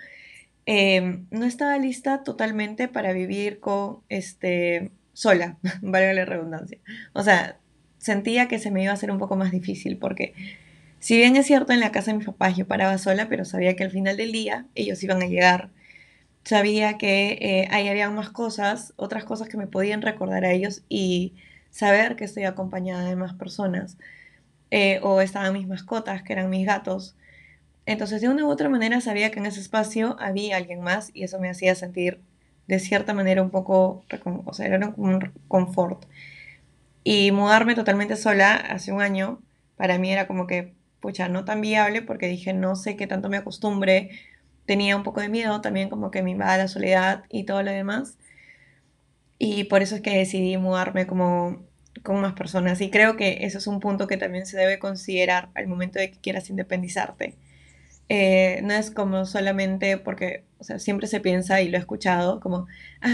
em, 0.66 1.26
no 1.32 1.46
estaba 1.46 1.78
lista 1.78 2.24
totalmente 2.24 2.88
para 2.88 3.14
vivir 3.14 3.60
con 3.60 4.00
este 4.10 4.92
sola, 5.14 5.58
valga 5.82 6.14
la 6.14 6.26
redundancia. 6.26 6.80
O 7.14 7.24
sea, 7.24 7.58
sentía 7.98 8.48
que 8.48 8.60
se 8.60 8.72
me 8.72 8.84
iba 8.84 8.92
a 8.92 8.96
hacer 8.96 9.12
un 9.12 9.20
poco 9.20 9.36
más 9.36 9.52
difícil 9.52 9.98
porque 9.98 10.34
si 11.00 11.18
bien 11.18 11.36
es 11.36 11.48
cierto 11.48 11.74
en 11.74 11.80
la 11.80 11.92
casa 11.92 12.12
de 12.12 12.18
mis 12.18 12.28
papás 12.28 12.56
yo 12.58 12.68
paraba 12.68 12.98
sola, 12.98 13.28
pero 13.30 13.46
sabía 13.46 13.76
que 13.76 13.84
al 13.84 13.92
final 13.92 14.18
del 14.18 14.32
día 14.32 14.66
ellos 14.76 15.04
iban 15.04 15.22
a 15.22 15.28
llegar 15.28 15.70
sabía 16.44 16.98
que 16.98 17.38
eh, 17.42 17.68
ahí 17.72 17.88
había 17.88 18.10
más 18.10 18.30
cosas, 18.30 18.94
otras 18.98 19.24
cosas 19.24 19.48
que 19.50 19.58
me 19.58 19.68
podían 19.68 20.02
recordar 20.02 20.46
a 20.46 20.52
ellos 20.52 20.84
y 20.90 21.36
saber 21.70 22.16
que 22.16 22.26
estoy 22.26 22.44
acompañada 22.46 23.06
de 23.06 23.16
más 23.16 23.34
personas. 23.34 23.98
Eh, 24.72 25.00
o 25.04 25.22
estaban 25.22 25.54
mis 25.54 25.68
mascotas, 25.68 26.24
que 26.24 26.34
eran 26.34 26.50
mis 26.50 26.66
gatos. 26.66 27.16
Entonces, 27.92 28.22
de 28.22 28.30
una 28.30 28.46
u 28.46 28.50
otra 28.50 28.70
manera, 28.70 29.02
sabía 29.02 29.32
que 29.32 29.40
en 29.40 29.46
ese 29.46 29.60
espacio 29.60 30.16
había 30.20 30.58
alguien 30.58 30.82
más 30.82 31.12
y 31.14 31.24
eso 31.24 31.40
me 31.40 31.50
hacía 31.50 31.76
sentir 31.76 32.22
de 32.68 32.80
cierta 32.80 33.14
manera 33.14 33.42
un 33.42 33.50
poco, 33.52 34.04
o 34.46 34.54
sea, 34.54 34.66
era 34.68 34.94
un 34.96 35.32
confort. 35.48 36.06
Y 37.04 37.32
mudarme 37.32 37.76
totalmente 37.76 38.16
sola 38.16 38.56
hace 38.56 38.92
un 38.92 39.02
año, 39.02 39.42
para 39.76 39.98
mí 39.98 40.12
era 40.12 40.28
como 40.28 40.48
que, 40.48 40.74
pucha, 41.00 41.28
no 41.30 41.46
tan 41.46 41.62
viable 41.62 42.02
porque 42.02 42.28
dije, 42.28 42.54
no 42.54 42.76
sé 42.76 42.96
qué 42.96 43.08
tanto 43.08 43.30
me 43.30 43.38
acostumbre 43.38 44.12
tenía 44.66 44.96
un 44.96 45.04
poco 45.04 45.22
de 45.22 45.30
miedo 45.30 45.62
también 45.62 45.90
como 45.90 46.12
que 46.12 46.24
me 46.24 46.32
invada 46.32 46.58
la 46.58 46.68
soledad 46.68 47.26
y 47.30 47.44
todo 47.44 47.64
lo 47.64 47.72
demás. 47.72 48.18
Y 49.38 49.66
por 49.66 49.82
eso 49.82 49.96
es 49.96 50.02
que 50.02 50.18
decidí 50.18 50.56
mudarme 50.58 51.08
como 51.08 51.64
con 52.04 52.22
más 52.22 52.34
personas. 52.34 52.80
Y 52.82 52.90
creo 52.90 53.18
que 53.18 53.40
eso 53.42 53.58
es 53.58 53.68
un 53.68 53.80
punto 53.80 54.08
que 54.08 54.18
también 54.18 54.46
se 54.46 54.58
debe 54.58 54.80
considerar 54.80 55.50
al 55.56 55.68
momento 55.68 56.00
de 56.00 56.12
que 56.12 56.20
quieras 56.20 56.50
independizarte. 56.50 57.36
Eh, 58.14 58.60
no 58.64 58.74
es 58.74 58.92
como 58.92 59.26
solamente 59.26 59.98
porque, 59.98 60.44
siempre 60.80 61.08
se 61.08 61.22
piensa 61.22 61.62
y 61.62 61.70
lo 61.70 61.78
he 61.78 61.80
escuchado 61.80 62.42
como, 62.42 62.68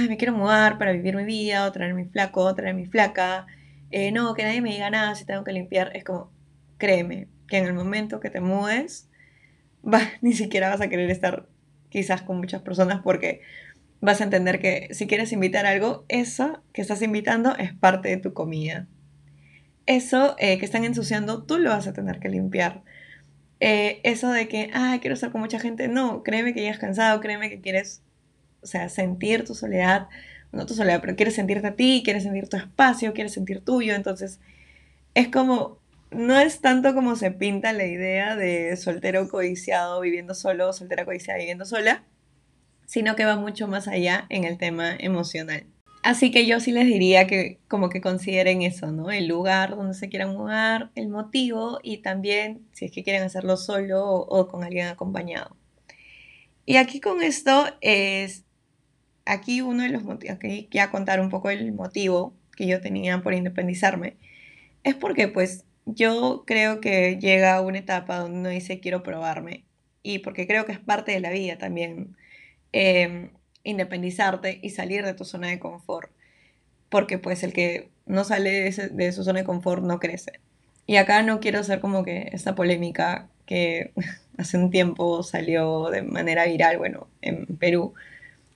me 0.09 0.17
quiero 0.17 0.33
mudar 0.33 0.79
para 0.79 0.91
vivir 0.91 1.15
mi 1.15 1.23
vida, 1.23 1.67
o 1.67 1.71
traer 1.71 1.93
mi 1.93 2.05
flaco, 2.05 2.43
o 2.43 2.55
traer 2.55 2.73
mi 2.73 2.87
flaca. 2.87 3.45
Eh, 3.91 4.11
no, 4.11 4.33
que 4.33 4.41
nadie 4.41 4.59
me 4.59 4.71
diga 4.71 4.89
nada 4.89 5.13
si 5.13 5.23
tengo 5.23 5.43
que 5.43 5.51
limpiar. 5.51 5.95
Es 5.95 6.03
como, 6.03 6.31
créeme, 6.79 7.27
que 7.47 7.59
en 7.59 7.65
el 7.65 7.75
momento 7.75 8.19
que 8.19 8.31
te 8.31 8.41
mudes, 8.41 9.07
ni 10.21 10.33
siquiera 10.33 10.69
vas 10.69 10.81
a 10.81 10.89
querer 10.89 11.11
estar 11.11 11.47
quizás 11.89 12.23
con 12.23 12.37
muchas 12.37 12.63
personas 12.63 13.01
porque 13.03 13.41
vas 14.01 14.19
a 14.21 14.23
entender 14.23 14.59
que 14.59 14.89
si 14.95 15.05
quieres 15.05 15.31
invitar 15.31 15.67
algo, 15.67 16.05
eso 16.07 16.63
que 16.73 16.81
estás 16.81 17.03
invitando 17.03 17.55
es 17.55 17.71
parte 17.71 18.09
de 18.09 18.17
tu 18.17 18.33
comida. 18.33 18.87
Eso 19.85 20.35
eh, 20.39 20.57
que 20.57 20.65
están 20.65 20.85
ensuciando, 20.85 21.43
tú 21.43 21.59
lo 21.59 21.69
vas 21.69 21.85
a 21.85 21.93
tener 21.93 22.19
que 22.19 22.29
limpiar. 22.29 22.81
Eh, 23.59 24.01
eso 24.03 24.31
de 24.31 24.47
que, 24.47 24.69
ah, 24.73 24.97
quiero 25.01 25.15
estar 25.15 25.31
con 25.31 25.41
mucha 25.41 25.59
gente, 25.59 25.87
no, 25.87 26.23
créeme 26.23 26.53
que 26.53 26.63
ya 26.63 26.71
has 26.71 26.79
cansado, 26.79 27.19
créeme 27.21 27.49
que 27.49 27.59
quieres, 27.61 28.03
o 28.61 28.67
sea, 28.67 28.89
sentir 28.89 29.45
tu 29.45 29.55
soledad, 29.55 30.07
no 30.51 30.65
tu 30.65 30.73
soledad, 30.75 31.01
pero 31.01 31.15
quieres 31.15 31.35
sentirte 31.35 31.67
a 31.67 31.75
ti, 31.75 32.01
quieres 32.03 32.23
sentir 32.23 32.49
tu 32.49 32.57
espacio, 32.57 33.13
quieres 33.13 33.33
sentir 33.33 33.61
tuyo, 33.61 33.95
entonces 33.95 34.39
es 35.15 35.29
como 35.29 35.79
no 36.11 36.39
es 36.39 36.61
tanto 36.61 36.93
como 36.93 37.15
se 37.15 37.31
pinta 37.31 37.73
la 37.73 37.85
idea 37.85 38.35
de 38.35 38.75
soltero 38.77 39.27
codiciado 39.29 39.99
viviendo 40.01 40.33
solo, 40.35 40.71
soltera 40.73 41.05
codiciada 41.05 41.39
viviendo 41.39 41.65
sola, 41.65 42.03
sino 42.85 43.15
que 43.15 43.25
va 43.25 43.35
mucho 43.35 43.67
más 43.67 43.87
allá 43.87 44.25
en 44.29 44.45
el 44.45 44.57
tema 44.57 44.95
emocional. 44.97 45.65
Así 46.07 46.31
que 46.31 46.45
yo 46.45 46.61
sí 46.61 46.71
les 46.71 46.85
diría 46.85 47.27
que 47.27 47.59
como 47.67 47.89
que 47.89 47.99
consideren 47.99 48.61
eso, 48.61 48.93
¿no? 48.93 49.11
El 49.11 49.27
lugar 49.27 49.75
donde 49.75 49.93
se 49.93 50.07
quieran 50.07 50.31
mudar, 50.37 50.89
el 50.95 51.09
motivo 51.09 51.79
y 51.83 51.97
también 51.97 52.65
si 52.71 52.85
es 52.85 52.93
que 52.93 53.03
quieren 53.03 53.23
hacerlo 53.23 53.57
solo 53.57 54.05
o, 54.05 54.47
con 54.47 54.63
alguien 54.63 54.87
acompañado. 54.87 55.57
Y 56.65 56.77
aquí 56.77 57.01
con 57.01 57.21
esto 57.21 57.65
es, 57.81 58.45
aquí 59.25 59.59
uno 59.59 59.83
de 59.83 59.89
los 59.89 60.03
motivos, 60.03 60.37
aquí 60.37 60.69
ya 60.71 60.91
contar 60.91 61.19
un 61.19 61.29
poco 61.29 61.49
el 61.49 61.73
motivo 61.73 62.33
que 62.55 62.67
yo 62.67 62.79
tenía 62.79 63.21
por 63.21 63.33
independizarme, 63.33 64.15
es 64.85 64.95
porque 64.95 65.27
pues 65.27 65.65
yo 65.85 66.45
creo 66.47 66.79
que 66.79 67.17
llega 67.19 67.59
una 67.59 67.79
etapa 67.79 68.19
donde 68.19 68.39
uno 68.39 68.49
dice 68.49 68.79
quiero 68.79 69.03
probarme 69.03 69.65
y 70.03 70.19
porque 70.19 70.47
creo 70.47 70.65
que 70.65 70.71
es 70.71 70.79
parte 70.79 71.11
de 71.11 71.19
la 71.19 71.31
vida 71.31 71.57
también 71.57 72.15
em, 72.71 73.31
independizarte 73.69 74.59
y 74.61 74.71
salir 74.71 75.05
de 75.05 75.13
tu 75.13 75.25
zona 75.25 75.47
de 75.47 75.59
confort, 75.59 76.09
porque 76.89 77.17
pues 77.17 77.43
el 77.43 77.53
que 77.53 77.89
no 78.05 78.23
sale 78.23 78.71
de, 78.71 79.11
su 79.11 79.23
zona 79.23 79.39
de 79.39 79.45
confort 79.45 79.83
no 79.83 79.99
crece. 79.99 80.39
Y 80.85 80.95
acá 80.97 81.21
no 81.23 81.39
quiero 81.39 81.63
ser 81.63 81.79
como 81.79 82.03
que 82.03 82.29
esta 82.31 82.55
polémica 82.55 83.27
que 83.45 83.91
hace 84.37 84.57
un 84.57 84.71
tiempo 84.71 85.23
salió 85.23 85.89
de 85.89 86.01
manera 86.01 86.45
viral, 86.45 86.77
bueno, 86.77 87.07
en 87.21 87.45
Perú, 87.57 87.93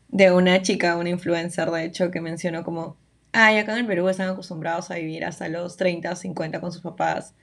de 0.10 0.32
una 0.32 0.62
chica, 0.62 0.98
una 0.98 1.10
influencer 1.10 1.70
de 1.72 1.86
hecho, 1.86 2.12
que 2.12 2.22
mencionó 2.22 2.63
como, 2.63 2.98
ay, 3.34 3.58
acá 3.58 3.74
en 3.74 3.80
el 3.80 3.88
Perú 3.88 4.08
están 4.10 4.30
acostumbrados 4.30 4.91
a 4.91 4.96
vivir 4.96 5.25
hasta 5.25 5.50
los 5.50 5.77
30 5.77 6.12
o 6.12 6.15
50 6.15 6.62
con 6.62 6.72
sus 6.72 6.82
papás 6.82 7.34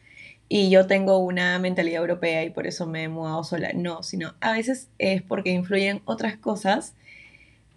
y 0.48 0.70
yo 0.70 0.86
tengo 0.86 1.18
una 1.18 1.58
mentalidad 1.58 2.00
europea 2.00 2.44
y 2.44 2.50
por 2.50 2.66
eso 2.66 2.86
me 2.86 3.04
he 3.04 3.08
mudado 3.08 3.44
sola. 3.44 3.70
No, 3.74 4.02
sino 4.02 4.34
a 4.40 4.52
veces 4.52 4.88
es 4.98 5.22
porque 5.22 5.50
influyen 5.50 6.00
otras 6.06 6.36
cosas 6.38 6.94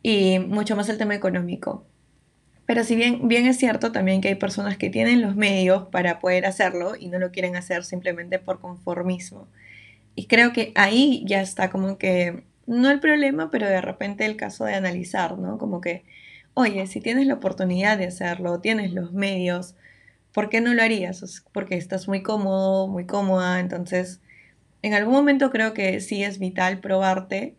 y 0.03 0.39
mucho 0.39 0.75
más 0.75 0.89
el 0.89 0.97
tema 0.97 1.15
económico. 1.15 1.85
Pero 2.65 2.83
si 2.83 2.95
bien, 2.95 3.27
bien 3.27 3.45
es 3.47 3.57
cierto 3.57 3.91
también 3.91 4.21
que 4.21 4.29
hay 4.29 4.35
personas 4.35 4.77
que 4.77 4.89
tienen 4.89 5.21
los 5.21 5.35
medios 5.35 5.87
para 5.89 6.19
poder 6.19 6.45
hacerlo 6.45 6.93
y 6.97 7.07
no 7.07 7.19
lo 7.19 7.31
quieren 7.31 7.55
hacer 7.55 7.83
simplemente 7.83 8.39
por 8.39 8.59
conformismo. 8.59 9.47
Y 10.15 10.27
creo 10.27 10.53
que 10.53 10.71
ahí 10.75 11.23
ya 11.27 11.41
está 11.41 11.69
como 11.69 11.97
que, 11.97 12.43
no 12.67 12.89
el 12.89 12.99
problema, 12.99 13.49
pero 13.51 13.67
de 13.67 13.81
repente 13.81 14.25
el 14.25 14.37
caso 14.37 14.65
de 14.65 14.75
analizar, 14.75 15.37
¿no? 15.37 15.57
Como 15.57 15.81
que, 15.81 16.03
oye, 16.53 16.87
si 16.87 17.01
tienes 17.01 17.27
la 17.27 17.35
oportunidad 17.35 17.97
de 17.97 18.07
hacerlo, 18.07 18.59
tienes 18.61 18.93
los 18.93 19.13
medios, 19.13 19.75
¿por 20.33 20.49
qué 20.49 20.61
no 20.61 20.73
lo 20.73 20.81
harías? 20.81 21.43
Porque 21.51 21.75
estás 21.75 22.07
muy 22.07 22.23
cómodo, 22.23 22.87
muy 22.87 23.05
cómoda, 23.05 23.59
entonces 23.59 24.21
en 24.81 24.93
algún 24.93 25.13
momento 25.13 25.49
creo 25.51 25.73
que 25.73 25.99
sí 25.99 26.23
es 26.23 26.39
vital 26.39 26.79
probarte, 26.79 27.55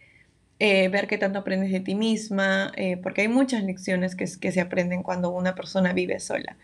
eh, 0.65 0.89
ver 0.91 1.09
qué 1.09 1.19
tanto 1.19 1.41
aprendes 1.41 1.73
de 1.73 1.81
ti 1.81 1.97
misma, 1.97 2.71
eh, 2.77 2.97
porque 2.97 3.23
hay 3.23 3.27
muchas 3.29 3.65
lecciones 3.65 4.15
que, 4.15 4.29
se 4.29 4.61
aprenden 4.61 5.03
cuando 5.03 5.31
una 5.31 5.57
persona 5.57 5.93
vive 5.93 6.21
sola. 6.21 6.57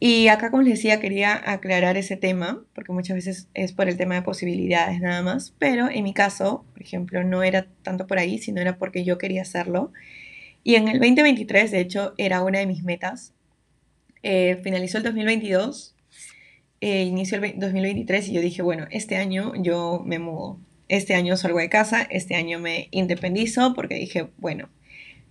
Y 0.00 0.28
acá, 0.28 0.50
como 0.50 0.62
les 0.62 0.76
decía, 0.76 0.98
quería 0.98 1.42
aclarar 1.44 1.98
ese 1.98 2.16
tema, 2.16 2.64
porque 2.74 2.92
muchas 2.92 3.16
veces 3.16 3.48
es 3.52 3.74
por 3.74 3.90
el 3.90 3.98
tema 3.98 4.14
de 4.14 4.22
posibilidades 4.22 4.98
nada 5.02 5.20
más, 5.20 5.54
pero 5.58 5.90
en 5.90 6.04
mi 6.04 6.14
caso, 6.14 6.64
por 6.72 6.80
ejemplo, 6.80 7.22
no 7.22 7.42
era 7.42 7.66
tanto 7.82 8.06
por 8.06 8.18
ahí, 8.18 8.38
sino 8.38 8.62
era 8.62 8.78
porque 8.78 9.04
yo 9.04 9.18
quería 9.18 9.42
hacerlo. 9.42 9.92
Y 10.62 10.76
en 10.76 10.88
el 10.88 11.00
2023, 11.00 11.70
de 11.70 11.80
hecho, 11.80 12.14
era 12.16 12.42
una 12.42 12.60
de 12.60 12.66
mis 12.66 12.82
metas. 12.82 13.34
Eh, 14.22 14.58
finalizó 14.64 14.96
el 14.96 15.04
2022, 15.04 15.94
eh, 16.80 17.02
inició 17.02 17.36
el 17.44 17.60
2023 17.60 18.28
y 18.28 18.32
yo 18.32 18.40
dije, 18.40 18.62
bueno, 18.62 18.86
este 18.90 19.16
año 19.18 19.52
yo 19.54 20.02
me 20.06 20.18
mudo, 20.18 20.58
este 20.88 21.14
año 21.14 21.36
salgo 21.36 21.58
de 21.58 21.68
casa, 21.68 22.02
este 22.02 22.34
año 22.34 22.58
me 22.58 22.88
independizo, 22.90 23.74
porque 23.74 23.94
dije, 23.94 24.30
bueno, 24.36 24.68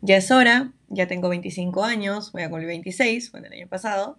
ya 0.02 0.18
es 0.18 0.32
hora, 0.32 0.74
ya 0.90 1.08
tengo 1.08 1.30
25 1.30 1.84
años, 1.84 2.32
voy 2.32 2.44
a 2.44 2.50
cumplir 2.50 2.68
26, 2.68 3.32
bueno, 3.32 3.48
el 3.48 3.54
año 3.54 3.68
pasado 3.68 4.18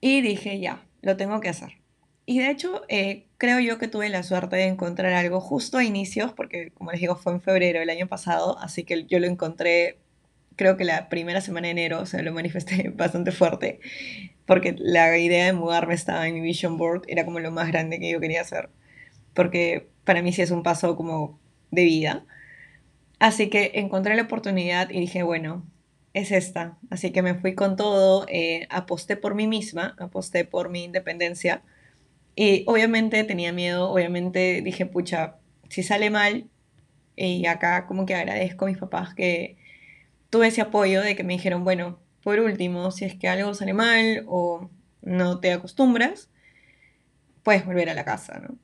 y 0.00 0.22
dije, 0.22 0.58
ya, 0.60 0.82
lo 1.02 1.16
tengo 1.16 1.40
que 1.40 1.48
hacer. 1.48 1.80
Y 2.26 2.38
de 2.38 2.50
hecho, 2.50 2.82
eh, 2.88 3.26
creo 3.38 3.60
yo 3.60 3.78
que 3.78 3.88
tuve 3.88 4.08
la 4.08 4.22
suerte 4.22 4.56
de 4.56 4.66
encontrar 4.66 5.12
algo 5.12 5.40
justo 5.40 5.78
a 5.78 5.84
inicios, 5.84 6.32
porque 6.32 6.70
como 6.72 6.92
les 6.92 7.00
digo, 7.00 7.16
fue 7.16 7.32
en 7.32 7.40
febrero 7.40 7.80
del 7.80 7.90
año 7.90 8.06
pasado, 8.06 8.58
así 8.60 8.84
que 8.84 9.04
yo 9.06 9.18
lo 9.18 9.26
encontré, 9.26 9.98
creo 10.56 10.76
que 10.76 10.84
la 10.84 11.08
primera 11.08 11.40
semana 11.40 11.66
de 11.66 11.72
enero, 11.72 12.00
o 12.00 12.06
sea, 12.06 12.22
lo 12.22 12.32
manifesté 12.32 12.90
bastante 12.94 13.32
fuerte, 13.32 13.80
porque 14.46 14.74
la 14.78 15.16
idea 15.18 15.46
de 15.46 15.52
mudarme 15.52 15.94
estaba 15.94 16.28
en 16.28 16.34
mi 16.34 16.40
vision 16.40 16.76
board, 16.78 17.02
era 17.08 17.24
como 17.24 17.40
lo 17.40 17.50
más 17.50 17.68
grande 17.68 17.98
que 17.98 18.10
yo 18.10 18.20
quería 18.20 18.42
hacer, 18.42 18.70
porque 19.34 19.90
para 20.04 20.22
mí 20.22 20.32
sí 20.32 20.42
es 20.42 20.50
un 20.50 20.62
paso 20.62 20.96
como 20.96 21.38
de 21.70 21.84
vida. 21.84 22.24
Así 23.18 23.50
que 23.50 23.72
encontré 23.74 24.16
la 24.16 24.22
oportunidad 24.22 24.90
y 24.90 25.00
dije, 25.00 25.22
bueno, 25.22 25.66
es 26.14 26.32
esta. 26.32 26.78
Así 26.90 27.12
que 27.12 27.22
me 27.22 27.34
fui 27.34 27.54
con 27.54 27.76
todo, 27.76 28.26
eh, 28.28 28.66
aposté 28.70 29.16
por 29.16 29.34
mí 29.34 29.46
misma, 29.46 29.94
aposté 29.98 30.44
por 30.44 30.70
mi 30.70 30.84
independencia. 30.84 31.62
Y 32.34 32.64
obviamente 32.66 33.22
tenía 33.24 33.52
miedo, 33.52 33.90
obviamente 33.90 34.62
dije, 34.62 34.86
pucha, 34.86 35.36
si 35.68 35.82
sale 35.82 36.10
mal, 36.10 36.48
y 37.16 37.46
acá 37.46 37.86
como 37.86 38.06
que 38.06 38.14
agradezco 38.14 38.64
a 38.64 38.68
mis 38.68 38.78
papás 38.78 39.14
que 39.14 39.58
tuve 40.30 40.48
ese 40.48 40.62
apoyo 40.62 41.02
de 41.02 41.16
que 41.16 41.24
me 41.24 41.34
dijeron, 41.34 41.64
bueno, 41.64 42.00
por 42.22 42.38
último, 42.40 42.90
si 42.90 43.04
es 43.04 43.14
que 43.16 43.28
algo 43.28 43.54
sale 43.54 43.74
mal 43.74 44.24
o 44.26 44.70
no 45.02 45.40
te 45.40 45.52
acostumbras, 45.52 46.30
puedes 47.42 47.66
volver 47.66 47.90
a 47.90 47.94
la 47.94 48.04
casa, 48.04 48.38
¿no? 48.38 48.56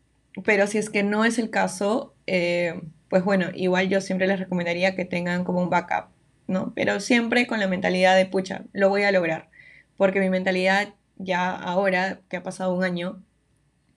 Pero 0.45 0.67
si 0.67 0.79
es 0.79 0.91
que 0.91 1.03
no 1.03 1.25
es 1.25 1.39
el 1.39 1.51
caso, 1.51 2.15
eh, 2.27 2.81
pues 3.09 3.25
bueno, 3.25 3.49
igual 3.55 3.89
yo 3.89 4.01
siempre 4.01 4.27
les 4.27 4.39
recomendaría 4.39 4.95
que 4.95 5.05
tengan 5.05 5.45
como 5.45 5.63
un 5.63 5.71
backup 5.71 6.11
¿no? 6.47 6.73
Pero 6.75 7.01
siempre 7.01 7.47
con 7.47 7.61
la 7.61 7.69
mentalidad 7.69 8.17
de, 8.17 8.27
pucha, 8.27 8.65
lo 8.73 8.89
voy 8.89 9.03
a 9.03 9.13
lograr. 9.13 9.51
Porque 9.97 10.21
mi 10.21 10.31
mentalidad 10.31 10.95
ya 11.17 11.51
ahora, 11.51 12.21
que 12.29 12.37
ha 12.37 12.43
pasado 12.43 12.75
un 12.75 12.85
año, 12.85 13.23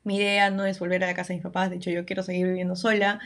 mi 0.04 0.18
idea 0.18 0.50
no 0.50 0.66
es 0.66 0.80
volver 0.80 1.04
a 1.04 1.08
la 1.08 1.14
casa 1.16 1.30
de 1.30 1.36
mis 1.36 1.44
papás, 1.44 1.70
de 1.70 1.78
hecho 1.78 1.92
yo 1.92 2.06
quiero 2.06 2.24
seguir 2.24 2.48
viviendo 2.48 2.76
sola, 2.76 3.20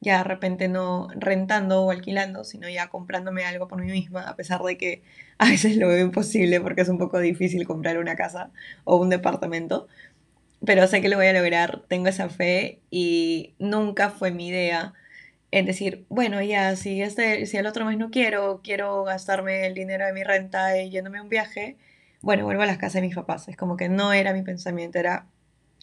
ya 0.00 0.18
de 0.18 0.24
repente 0.24 0.68
no 0.68 1.08
rentando 1.16 1.82
o 1.84 1.90
alquilando, 1.90 2.44
sino 2.44 2.68
ya 2.68 2.88
comprándome 2.88 3.44
algo 3.44 3.68
por 3.68 3.80
mí 3.80 3.90
misma, 3.90 4.22
a 4.28 4.36
pesar 4.36 4.62
de 4.62 4.78
que 4.78 5.02
a 5.38 5.46
veces 5.48 5.76
lo 5.76 5.88
veo 5.88 6.04
imposible 6.04 6.60
porque 6.60 6.82
es 6.82 6.88
un 6.88 6.98
poco 6.98 7.18
difícil 7.20 7.66
comprar 7.66 7.98
una 7.98 8.16
casa 8.16 8.52
o 8.84 8.96
un 8.96 9.10
departamento. 9.10 9.88
Pero 10.64 10.86
sé 10.86 11.00
que 11.00 11.08
lo 11.08 11.16
voy 11.16 11.26
a 11.26 11.32
lograr, 11.32 11.82
tengo 11.88 12.08
esa 12.08 12.28
fe 12.28 12.80
y 12.90 13.54
nunca 13.58 14.10
fue 14.10 14.30
mi 14.32 14.48
idea 14.48 14.94
en 15.50 15.66
decir, 15.66 16.04
bueno, 16.08 16.42
ya, 16.42 16.76
si, 16.76 17.00
este, 17.00 17.46
si 17.46 17.56
el 17.56 17.66
otro 17.66 17.84
mes 17.84 17.96
no 17.98 18.10
quiero, 18.10 18.60
quiero 18.62 19.04
gastarme 19.04 19.66
el 19.66 19.74
dinero 19.74 20.04
de 20.06 20.12
mi 20.12 20.24
renta 20.24 20.80
y 20.80 20.90
yéndome 20.90 21.18
a 21.18 21.22
un 21.22 21.28
viaje, 21.28 21.76
bueno, 22.20 22.44
vuelvo 22.44 22.62
a 22.62 22.66
las 22.66 22.78
casas 22.78 22.94
de 22.94 23.02
mis 23.02 23.14
papás. 23.14 23.48
Es 23.48 23.56
como 23.56 23.76
que 23.76 23.88
no 23.88 24.12
era 24.12 24.32
mi 24.34 24.42
pensamiento, 24.42 24.98
era, 24.98 25.26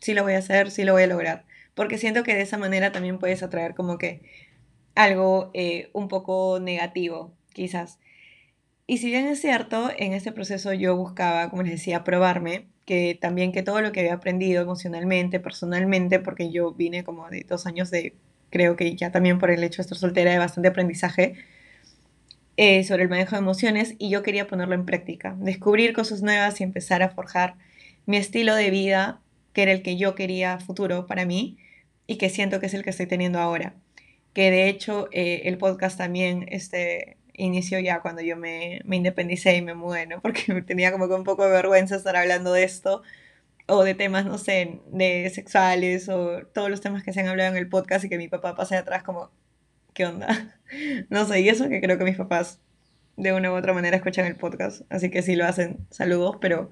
sí 0.01 0.13
lo 0.13 0.24
voy 0.24 0.34
a 0.34 0.39
hacer, 0.39 0.72
sí 0.72 0.84
lo 0.84 0.94
voy 0.94 1.03
a 1.03 1.08
lograr. 1.08 1.46
Porque 1.74 1.98
siento 1.98 2.24
que 2.24 2.36
de 2.36 2.41
esa 2.41 2.58
manera 2.58 2.91
también 2.91 3.20
puedes 3.20 3.44
atraer 3.44 3.75
como 3.75 3.98
que 3.98 4.22
algo 4.96 5.51
eh, 5.53 5.89
un 5.94 6.08
poco 6.08 6.60
negativo, 6.60 7.34
quizás. 7.53 8.00
Y 8.88 9.00
si 9.00 9.08
bien 9.08 9.27
es 9.27 9.41
cierto, 9.41 9.89
en 9.98 10.13
este 10.13 10.32
proceso 10.32 10.74
yo 10.74 10.96
buscaba, 10.96 11.50
como 11.50 11.63
les 11.63 11.72
decía, 11.74 12.03
probarme, 12.03 12.67
que 12.86 13.18
también 13.20 13.51
que 13.51 13.63
todo 13.63 13.82
lo 13.82 13.92
que 13.92 14.01
había 14.01 14.13
aprendido 14.13 14.62
emocionalmente, 14.62 15.39
personalmente, 15.39 16.20
porque 16.20 16.51
yo 16.51 16.74
vine 16.74 17.04
como 17.04 17.30
de 17.30 17.46
dos 17.48 17.65
años 17.65 17.92
de 17.92 18.15
creo 18.50 18.75
que 18.75 18.96
ya 18.96 19.12
también 19.12 19.39
por 19.39 19.51
el 19.51 19.63
hecho 19.63 19.77
de 19.77 19.82
estar 19.84 19.98
soltera 19.98 20.32
hay 20.32 20.38
bastante 20.38 20.70
aprendizaje 20.70 21.36
eh, 22.58 22.84
sobre 22.86 23.04
el 23.04 23.10
manejo 23.10 23.36
de 23.36 23.39
emociones 23.39 23.96
y 24.00 24.10
yo 24.10 24.24
quería 24.24 24.48
ponerlo 24.48 24.75
en 24.75 24.86
práctica, 24.86 25.36
descubrir 25.39 25.94
cosas 25.94 26.22
nuevas 26.22 26.62
y 26.62 26.63
empezar 26.63 27.04
a 27.04 27.10
forjar 27.10 27.56
mi 28.06 28.18
estilo 28.18 28.56
de 28.56 28.70
vida, 28.70 29.20
que 29.54 29.63
era 29.63 29.74
el 29.74 29.82
que 29.82 29.98
yo 29.98 30.15
quería 30.15 30.60
futuro 30.60 31.06
para 31.08 31.25
mí 31.25 31.58
y 32.08 32.18
que 32.18 32.30
siento 32.30 32.60
que 32.60 32.68
es 32.68 32.74
el 32.74 32.84
que 32.84 32.92
estoy 32.92 33.08
teniendo 33.08 33.39
ahora. 33.39 33.75
Que 34.34 34.51
de 34.51 34.70
hecho 34.70 35.10
eh, 35.12 35.44
el 35.46 35.58
podcast 35.58 35.98
también 35.98 36.46
este, 36.50 37.18
inició 37.38 37.80
ya 37.80 38.01
cuando 38.01 38.22
yo 38.22 38.38
me, 38.38 38.82
me 38.86 38.96
independicé 38.98 39.56
y 39.56 39.62
me 39.62 39.75
mudé, 39.75 40.08
¿no? 40.08 40.22
Porque 40.24 40.62
tenía 40.63 40.92
como 40.92 41.08
que 41.08 41.15
un 41.15 41.24
poco 41.24 41.46
de 41.46 41.51
vergüenza 41.51 41.96
estar 41.96 42.15
hablando 42.15 42.54
de 42.54 42.63
esto 42.63 43.01
o 43.68 43.84
de 43.84 43.96
temas, 43.96 44.25
no 44.25 44.38
sé, 44.38 44.80
de 44.92 45.30
sexuales 45.34 46.10
o 46.10 46.46
todos 46.54 46.70
los 46.70 46.82
temas 46.82 47.04
que 47.04 47.13
se 47.13 47.22
han 47.22 47.27
hablado 47.27 47.51
en 47.51 47.58
el 47.58 47.70
podcast 47.70 48.06
y 48.06 48.10
que 48.10 48.18
mi 48.18 48.27
papá 48.27 48.56
pase 48.56 48.75
atrás 48.75 49.04
como, 49.04 49.32
¿qué 49.94 50.06
onda? 50.06 50.27
No 51.10 51.25
sé, 51.25 51.42
y 51.42 51.50
eso 51.50 51.70
que 51.70 51.80
creo 51.80 51.98
que 52.00 52.04
mis 52.04 52.18
papás 52.18 52.60
de 53.18 53.34
una 53.34 53.51
u 53.51 53.56
otra 53.56 53.74
manera 53.74 53.96
escuchan 53.98 54.25
el 54.25 54.36
podcast, 54.36 54.82
así 54.89 55.10
que 55.12 55.22
si 55.22 55.36
lo 55.36 55.46
hacen, 55.46 55.86
saludos, 55.92 56.38
pero 56.42 56.72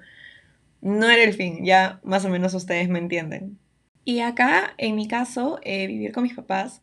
no 0.82 1.10
era 1.10 1.24
el 1.24 1.34
fin, 1.34 1.64
ya 1.64 2.00
más 2.04 2.26
o 2.26 2.30
menos 2.30 2.54
ustedes 2.54 2.90
me 2.90 3.00
entienden. 3.00 3.60
Y 4.04 4.20
acá, 4.20 4.74
en 4.78 4.96
mi 4.96 5.08
caso, 5.08 5.60
eh, 5.64 5.88
vivir 5.88 6.12
con 6.12 6.24
mis 6.24 6.34
papás 6.34 6.82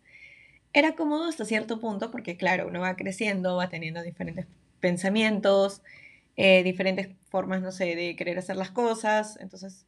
era 0.73 0.95
cómodo 0.95 1.25
hasta 1.29 1.45
cierto 1.45 1.81
punto 1.81 2.11
porque, 2.11 2.37
claro, 2.37 2.69
uno 2.69 2.81
va 2.81 2.97
creciendo, 2.97 3.57
va 3.57 3.69
teniendo 3.69 4.03
diferentes 4.03 4.47
pensamientos, 4.81 5.83
eh, 6.37 6.63
diferentes 6.63 7.09
formas, 7.29 7.63
no 7.63 7.73
sé, 7.73 7.97
de 7.97 8.17
querer 8.17 8.39
hacer 8.39 8.57
las 8.57 8.71
cosas, 8.71 9.39
entonces 9.41 9.87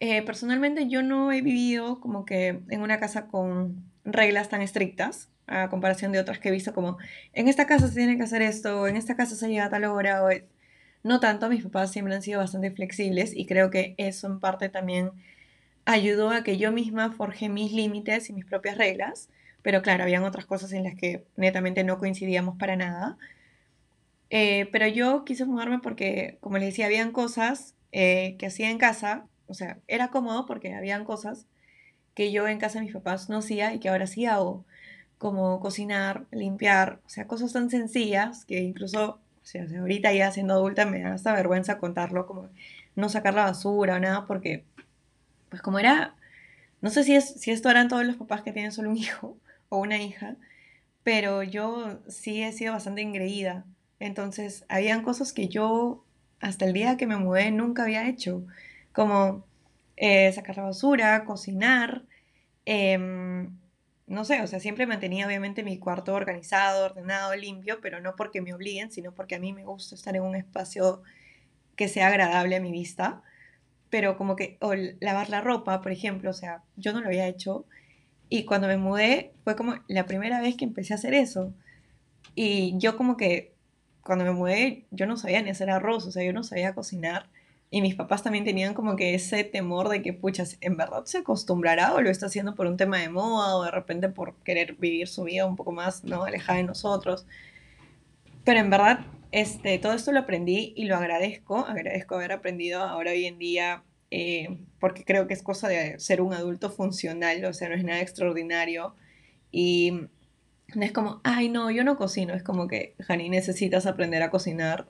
eh, 0.00 0.22
personalmente 0.22 0.88
yo 0.88 1.02
no 1.02 1.32
he 1.32 1.40
vivido 1.40 2.00
como 2.00 2.24
que 2.26 2.60
en 2.68 2.82
una 2.82 3.00
casa 3.00 3.28
con 3.28 3.84
reglas 4.04 4.48
tan 4.48 4.62
estrictas, 4.62 5.30
a 5.46 5.68
comparación 5.70 6.12
de 6.12 6.18
otras 6.18 6.38
que 6.38 6.48
he 6.48 6.52
visto 6.52 6.74
como, 6.74 6.98
en 7.32 7.48
esta 7.48 7.66
casa 7.66 7.88
se 7.88 7.94
tiene 7.94 8.16
que 8.16 8.24
hacer 8.24 8.42
esto, 8.42 8.88
en 8.88 8.96
esta 8.96 9.16
casa 9.16 9.36
se 9.36 9.48
llega 9.48 9.66
a 9.66 9.70
tal 9.70 9.84
hora, 9.84 10.24
o... 10.24 10.28
no 11.02 11.20
tanto, 11.20 11.48
mis 11.48 11.62
papás 11.64 11.92
siempre 11.92 12.14
han 12.14 12.22
sido 12.22 12.40
bastante 12.40 12.70
flexibles 12.70 13.32
y 13.34 13.46
creo 13.46 13.70
que 13.70 13.94
eso 13.98 14.26
en 14.26 14.40
parte 14.40 14.68
también 14.68 15.12
ayudó 15.86 16.30
a 16.30 16.42
que 16.44 16.58
yo 16.58 16.72
misma 16.72 17.12
forje 17.12 17.48
mis 17.48 17.72
límites 17.72 18.28
y 18.28 18.32
mis 18.32 18.44
propias 18.44 18.76
reglas, 18.78 19.30
pero 19.66 19.82
claro, 19.82 20.04
habían 20.04 20.22
otras 20.22 20.46
cosas 20.46 20.72
en 20.72 20.84
las 20.84 20.94
que 20.94 21.24
netamente 21.34 21.82
no 21.82 21.98
coincidíamos 21.98 22.56
para 22.56 22.76
nada. 22.76 23.18
Eh, 24.30 24.68
pero 24.70 24.86
yo 24.86 25.24
quise 25.24 25.44
mudarme 25.44 25.80
porque, 25.80 26.38
como 26.40 26.58
les 26.58 26.68
decía, 26.68 26.86
habían 26.86 27.10
cosas 27.10 27.74
eh, 27.90 28.36
que 28.38 28.46
hacía 28.46 28.70
en 28.70 28.78
casa, 28.78 29.26
o 29.48 29.54
sea, 29.54 29.80
era 29.88 30.12
cómodo 30.12 30.46
porque 30.46 30.72
habían 30.72 31.04
cosas 31.04 31.46
que 32.14 32.30
yo 32.30 32.46
en 32.46 32.60
casa 32.60 32.78
de 32.78 32.84
mis 32.84 32.94
papás 32.94 33.28
no 33.28 33.38
hacía 33.38 33.74
y 33.74 33.80
que 33.80 33.88
ahora 33.88 34.06
sí 34.06 34.24
hago, 34.24 34.64
como 35.18 35.58
cocinar, 35.58 36.26
limpiar, 36.30 37.00
o 37.04 37.08
sea, 37.08 37.26
cosas 37.26 37.52
tan 37.52 37.68
sencillas 37.68 38.44
que 38.44 38.60
incluso, 38.60 39.18
o 39.42 39.46
sea, 39.46 39.66
ahorita 39.80 40.12
ya 40.12 40.30
siendo 40.30 40.54
adulta 40.54 40.86
me 40.86 41.00
da 41.00 41.12
hasta 41.12 41.32
vergüenza 41.32 41.78
contarlo, 41.78 42.28
como 42.28 42.50
no 42.94 43.08
sacar 43.08 43.34
la 43.34 43.46
basura 43.46 43.96
o 43.96 43.98
nada, 43.98 44.26
porque, 44.26 44.62
pues 45.48 45.60
como 45.60 45.80
era, 45.80 46.14
no 46.82 46.90
sé 46.90 47.02
si, 47.02 47.16
es, 47.16 47.40
si 47.40 47.50
esto 47.50 47.68
eran 47.68 47.88
todos 47.88 48.06
los 48.06 48.14
papás 48.14 48.42
que 48.42 48.52
tienen 48.52 48.70
solo 48.70 48.90
un 48.90 48.96
hijo 48.96 49.36
o 49.68 49.78
una 49.78 49.98
hija, 49.98 50.36
pero 51.04 51.42
yo 51.42 52.00
sí 52.08 52.42
he 52.42 52.52
sido 52.52 52.72
bastante 52.74 53.02
engreída. 53.02 53.64
Entonces, 54.00 54.64
habían 54.68 55.02
cosas 55.02 55.32
que 55.32 55.48
yo 55.48 56.04
hasta 56.40 56.64
el 56.66 56.72
día 56.72 56.96
que 56.96 57.06
me 57.06 57.16
mudé 57.16 57.50
nunca 57.50 57.84
había 57.84 58.08
hecho, 58.08 58.44
como 58.92 59.44
eh, 59.96 60.32
sacar 60.32 60.56
la 60.58 60.64
basura, 60.64 61.24
cocinar, 61.24 62.04
em, 62.66 63.58
no 64.06 64.24
sé, 64.24 64.42
o 64.42 64.46
sea, 64.46 64.60
siempre 64.60 64.86
mantenía 64.86 65.26
obviamente 65.26 65.62
mi 65.64 65.78
cuarto 65.78 66.14
organizado, 66.14 66.86
ordenado, 66.86 67.34
limpio, 67.36 67.80
pero 67.80 68.00
no 68.00 68.14
porque 68.16 68.40
me 68.42 68.54
obliguen, 68.54 68.90
sino 68.92 69.12
porque 69.14 69.34
a 69.36 69.40
mí 69.40 69.52
me 69.52 69.64
gusta 69.64 69.94
estar 69.94 70.16
en 70.16 70.22
un 70.22 70.36
espacio 70.36 71.02
que 71.76 71.88
sea 71.88 72.08
agradable 72.08 72.56
a 72.56 72.60
mi 72.60 72.72
vista. 72.72 73.22
Pero 73.90 74.16
como 74.16 74.36
que, 74.36 74.58
o 74.60 74.74
lavar 75.00 75.30
la 75.30 75.40
ropa, 75.40 75.80
por 75.82 75.92
ejemplo, 75.92 76.30
o 76.30 76.34
sea, 76.34 76.62
yo 76.76 76.92
no 76.92 77.00
lo 77.00 77.08
había 77.08 77.28
hecho. 77.28 77.66
Y 78.28 78.44
cuando 78.44 78.66
me 78.66 78.76
mudé 78.76 79.32
fue 79.44 79.56
como 79.56 79.74
la 79.88 80.06
primera 80.06 80.40
vez 80.40 80.56
que 80.56 80.64
empecé 80.64 80.94
a 80.94 80.96
hacer 80.96 81.14
eso. 81.14 81.52
Y 82.34 82.76
yo 82.78 82.96
como 82.96 83.16
que 83.16 83.54
cuando 84.02 84.24
me 84.24 84.32
mudé 84.32 84.86
yo 84.90 85.06
no 85.06 85.16
sabía 85.16 85.42
ni 85.42 85.50
hacer 85.50 85.70
arroz, 85.70 86.06
o 86.06 86.10
sea, 86.10 86.24
yo 86.24 86.32
no 86.32 86.42
sabía 86.42 86.74
cocinar. 86.74 87.28
Y 87.70 87.82
mis 87.82 87.96
papás 87.96 88.22
también 88.22 88.44
tenían 88.44 88.74
como 88.74 88.94
que 88.96 89.14
ese 89.14 89.42
temor 89.42 89.88
de 89.88 90.00
que, 90.00 90.12
pucha, 90.12 90.44
¿en 90.60 90.76
verdad 90.76 91.04
se 91.04 91.18
acostumbrará 91.18 91.94
o 91.94 92.00
lo 92.00 92.10
está 92.10 92.26
haciendo 92.26 92.54
por 92.54 92.66
un 92.66 92.76
tema 92.76 92.98
de 92.98 93.08
moda 93.08 93.56
o 93.56 93.64
de 93.64 93.72
repente 93.72 94.08
por 94.08 94.36
querer 94.44 94.74
vivir 94.74 95.08
su 95.08 95.24
vida 95.24 95.46
un 95.46 95.56
poco 95.56 95.72
más, 95.72 96.04
¿no? 96.04 96.24
Alejada 96.24 96.58
de 96.58 96.64
nosotros. 96.64 97.26
Pero 98.44 98.60
en 98.60 98.70
verdad, 98.70 99.00
este, 99.32 99.78
todo 99.78 99.92
esto 99.94 100.12
lo 100.12 100.20
aprendí 100.20 100.72
y 100.76 100.84
lo 100.84 100.96
agradezco. 100.96 101.66
Agradezco 101.66 102.14
haber 102.14 102.32
aprendido 102.32 102.82
ahora 102.82 103.10
hoy 103.10 103.26
en 103.26 103.38
día 103.38 103.82
eh, 104.10 104.58
porque 104.78 105.04
creo 105.04 105.26
que 105.26 105.34
es 105.34 105.42
cosa 105.42 105.68
de 105.68 105.98
ser 105.98 106.20
un 106.20 106.32
adulto 106.32 106.70
funcional, 106.70 107.44
o 107.44 107.52
sea, 107.52 107.68
no 107.68 107.74
es 107.74 107.84
nada 107.84 108.00
extraordinario. 108.00 108.94
Y 109.52 110.08
no 110.74 110.84
es 110.84 110.92
como, 110.92 111.20
ay, 111.24 111.48
no, 111.48 111.70
yo 111.70 111.84
no 111.84 111.96
cocino, 111.96 112.34
es 112.34 112.42
como 112.42 112.68
que, 112.68 112.94
Jani, 113.00 113.28
necesitas 113.28 113.86
aprender 113.86 114.22
a 114.22 114.30
cocinar 114.30 114.86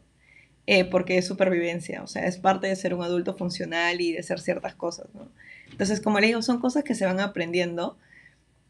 eh, 0.66 0.84
porque 0.84 1.18
es 1.18 1.26
supervivencia, 1.26 2.02
o 2.02 2.06
sea, 2.06 2.26
es 2.26 2.38
parte 2.38 2.66
de 2.66 2.76
ser 2.76 2.94
un 2.94 3.02
adulto 3.02 3.36
funcional 3.36 4.00
y 4.00 4.12
de 4.12 4.18
hacer 4.18 4.40
ciertas 4.40 4.74
cosas, 4.74 5.06
¿no? 5.14 5.28
Entonces, 5.70 6.00
como 6.00 6.18
le 6.18 6.28
digo, 6.28 6.42
son 6.42 6.60
cosas 6.60 6.82
que 6.84 6.94
se 6.94 7.06
van 7.06 7.20
aprendiendo 7.20 7.96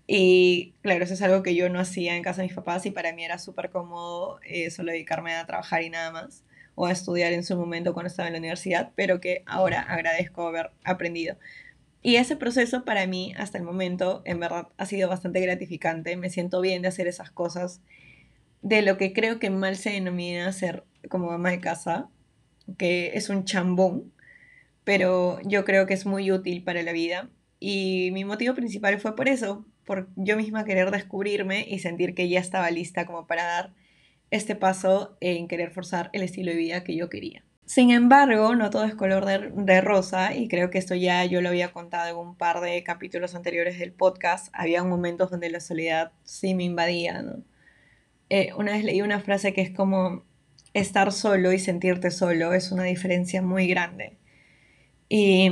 y 0.06 0.74
claro, 0.82 1.04
eso 1.04 1.14
es 1.14 1.22
algo 1.22 1.42
que 1.42 1.54
yo 1.54 1.68
no 1.68 1.80
hacía 1.80 2.16
en 2.16 2.22
casa 2.22 2.42
de 2.42 2.48
mis 2.48 2.56
papás 2.56 2.86
y 2.86 2.90
para 2.90 3.12
mí 3.12 3.24
era 3.24 3.38
súper 3.38 3.70
cómodo 3.70 4.40
eh, 4.44 4.70
solo 4.70 4.92
dedicarme 4.92 5.34
a 5.34 5.46
trabajar 5.46 5.82
y 5.82 5.90
nada 5.90 6.12
más, 6.12 6.44
o 6.76 6.86
a 6.86 6.92
estudiar 6.92 7.32
en 7.32 7.42
su 7.42 7.56
momento 7.56 7.92
cuando 7.92 8.08
estaba 8.08 8.28
en 8.28 8.34
la 8.34 8.38
universidad, 8.38 8.92
pero 8.94 9.20
que 9.20 9.42
ahora 9.46 9.80
agradezco 9.80 10.46
haber 10.46 10.70
aprendido. 10.84 11.36
Y 12.02 12.16
ese 12.16 12.36
proceso 12.36 12.84
para 12.84 13.06
mí, 13.08 13.34
hasta 13.36 13.58
el 13.58 13.64
momento, 13.64 14.22
en 14.24 14.38
verdad 14.38 14.68
ha 14.76 14.86
sido 14.86 15.08
bastante 15.08 15.40
gratificante. 15.40 16.16
Me 16.16 16.30
siento 16.30 16.60
bien 16.60 16.82
de 16.82 16.88
hacer 16.88 17.08
esas 17.08 17.32
cosas 17.32 17.80
de 18.62 18.82
lo 18.82 18.96
que 18.96 19.12
creo 19.12 19.40
que 19.40 19.50
mal 19.50 19.76
se 19.76 19.90
denomina 19.90 20.52
ser 20.52 20.84
como 21.08 21.32
ama 21.32 21.50
de 21.50 21.60
casa, 21.60 22.08
que 22.78 23.12
es 23.14 23.28
un 23.28 23.44
chambón, 23.44 24.12
pero 24.84 25.40
yo 25.42 25.64
creo 25.64 25.86
que 25.86 25.94
es 25.94 26.06
muy 26.06 26.30
útil 26.30 26.62
para 26.62 26.82
la 26.82 26.92
vida. 26.92 27.30
Y 27.58 28.10
mi 28.12 28.24
motivo 28.24 28.54
principal 28.54 29.00
fue 29.00 29.16
por 29.16 29.28
eso, 29.28 29.64
por 29.84 30.08
yo 30.14 30.36
misma 30.36 30.64
querer 30.64 30.90
descubrirme 30.90 31.66
y 31.66 31.78
sentir 31.78 32.14
que 32.14 32.28
ya 32.28 32.38
estaba 32.38 32.70
lista 32.70 33.06
como 33.06 33.26
para 33.26 33.44
dar 33.44 33.74
este 34.30 34.56
paso 34.56 35.16
en 35.20 35.48
querer 35.48 35.70
forzar 35.70 36.10
el 36.12 36.22
estilo 36.22 36.50
de 36.50 36.58
vida 36.58 36.84
que 36.84 36.96
yo 36.96 37.08
quería. 37.08 37.44
Sin 37.66 37.90
embargo, 37.90 38.54
no 38.54 38.70
todo 38.70 38.84
es 38.84 38.94
color 38.94 39.24
de, 39.24 39.80
rosa 39.80 40.34
y 40.36 40.46
creo 40.46 40.70
que 40.70 40.78
esto 40.78 40.94
ya 40.94 41.24
yo 41.24 41.40
lo 41.40 41.48
había 41.48 41.72
contado 41.72 42.08
en 42.08 42.16
un 42.16 42.36
par 42.36 42.60
de 42.60 42.82
capítulos 42.84 43.34
anteriores 43.34 43.76
del 43.78 43.92
podcast. 43.92 44.48
Había 44.52 44.84
momentos 44.84 45.32
donde 45.32 45.50
la 45.50 45.58
soledad 45.58 46.12
sí 46.22 46.54
me 46.54 46.62
invadía. 46.62 47.24
Eh, 48.30 48.50
una 48.56 48.72
vez 48.72 48.84
leí 48.84 49.02
una 49.02 49.18
frase 49.18 49.52
que 49.52 49.62
es 49.62 49.70
como 49.70 50.24
estar 50.74 51.10
solo 51.10 51.52
y 51.52 51.58
sentirte 51.58 52.12
solo 52.12 52.52
es 52.52 52.70
una 52.70 52.84
diferencia 52.84 53.42
muy 53.42 53.66
grande. 53.66 54.16
Y 55.08 55.50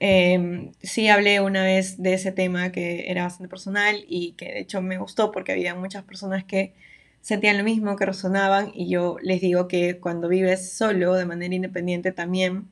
em, 0.00 0.72
sí 0.82 1.08
hablé 1.08 1.40
una 1.40 1.62
vez 1.64 2.02
de 2.02 2.14
ese 2.14 2.32
tema 2.32 2.72
que 2.72 3.10
era 3.10 3.24
bastante 3.24 3.48
personal 3.50 4.02
y 4.08 4.32
que 4.32 4.46
de 4.46 4.60
hecho 4.60 4.80
me 4.80 4.96
gustó 4.98 5.30
porque 5.30 5.52
había 5.52 5.74
muchas 5.74 6.04
personas 6.04 6.44
que 6.44 6.74
sentían 7.20 7.58
lo 7.58 7.64
mismo, 7.64 7.96
que 7.96 8.06
resonaban 8.06 8.70
y 8.74 8.88
yo 8.88 9.16
les 9.22 9.40
digo 9.40 9.68
que 9.68 10.00
cuando 10.00 10.28
vives 10.28 10.72
solo 10.72 11.14
de 11.14 11.26
manera 11.26 11.54
independiente 11.54 12.12
también, 12.12 12.68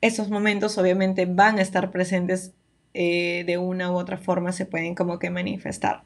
esos 0.00 0.30
momentos 0.30 0.78
obviamente 0.78 1.26
van 1.26 1.58
a 1.58 1.62
estar 1.62 1.90
presentes 1.90 2.52
eh, 2.94 3.44
de 3.46 3.58
una 3.58 3.90
u 3.90 3.94
otra 3.94 4.18
forma, 4.18 4.52
se 4.52 4.66
pueden 4.66 4.94
como 4.94 5.18
que 5.18 5.30
manifestar. 5.30 6.04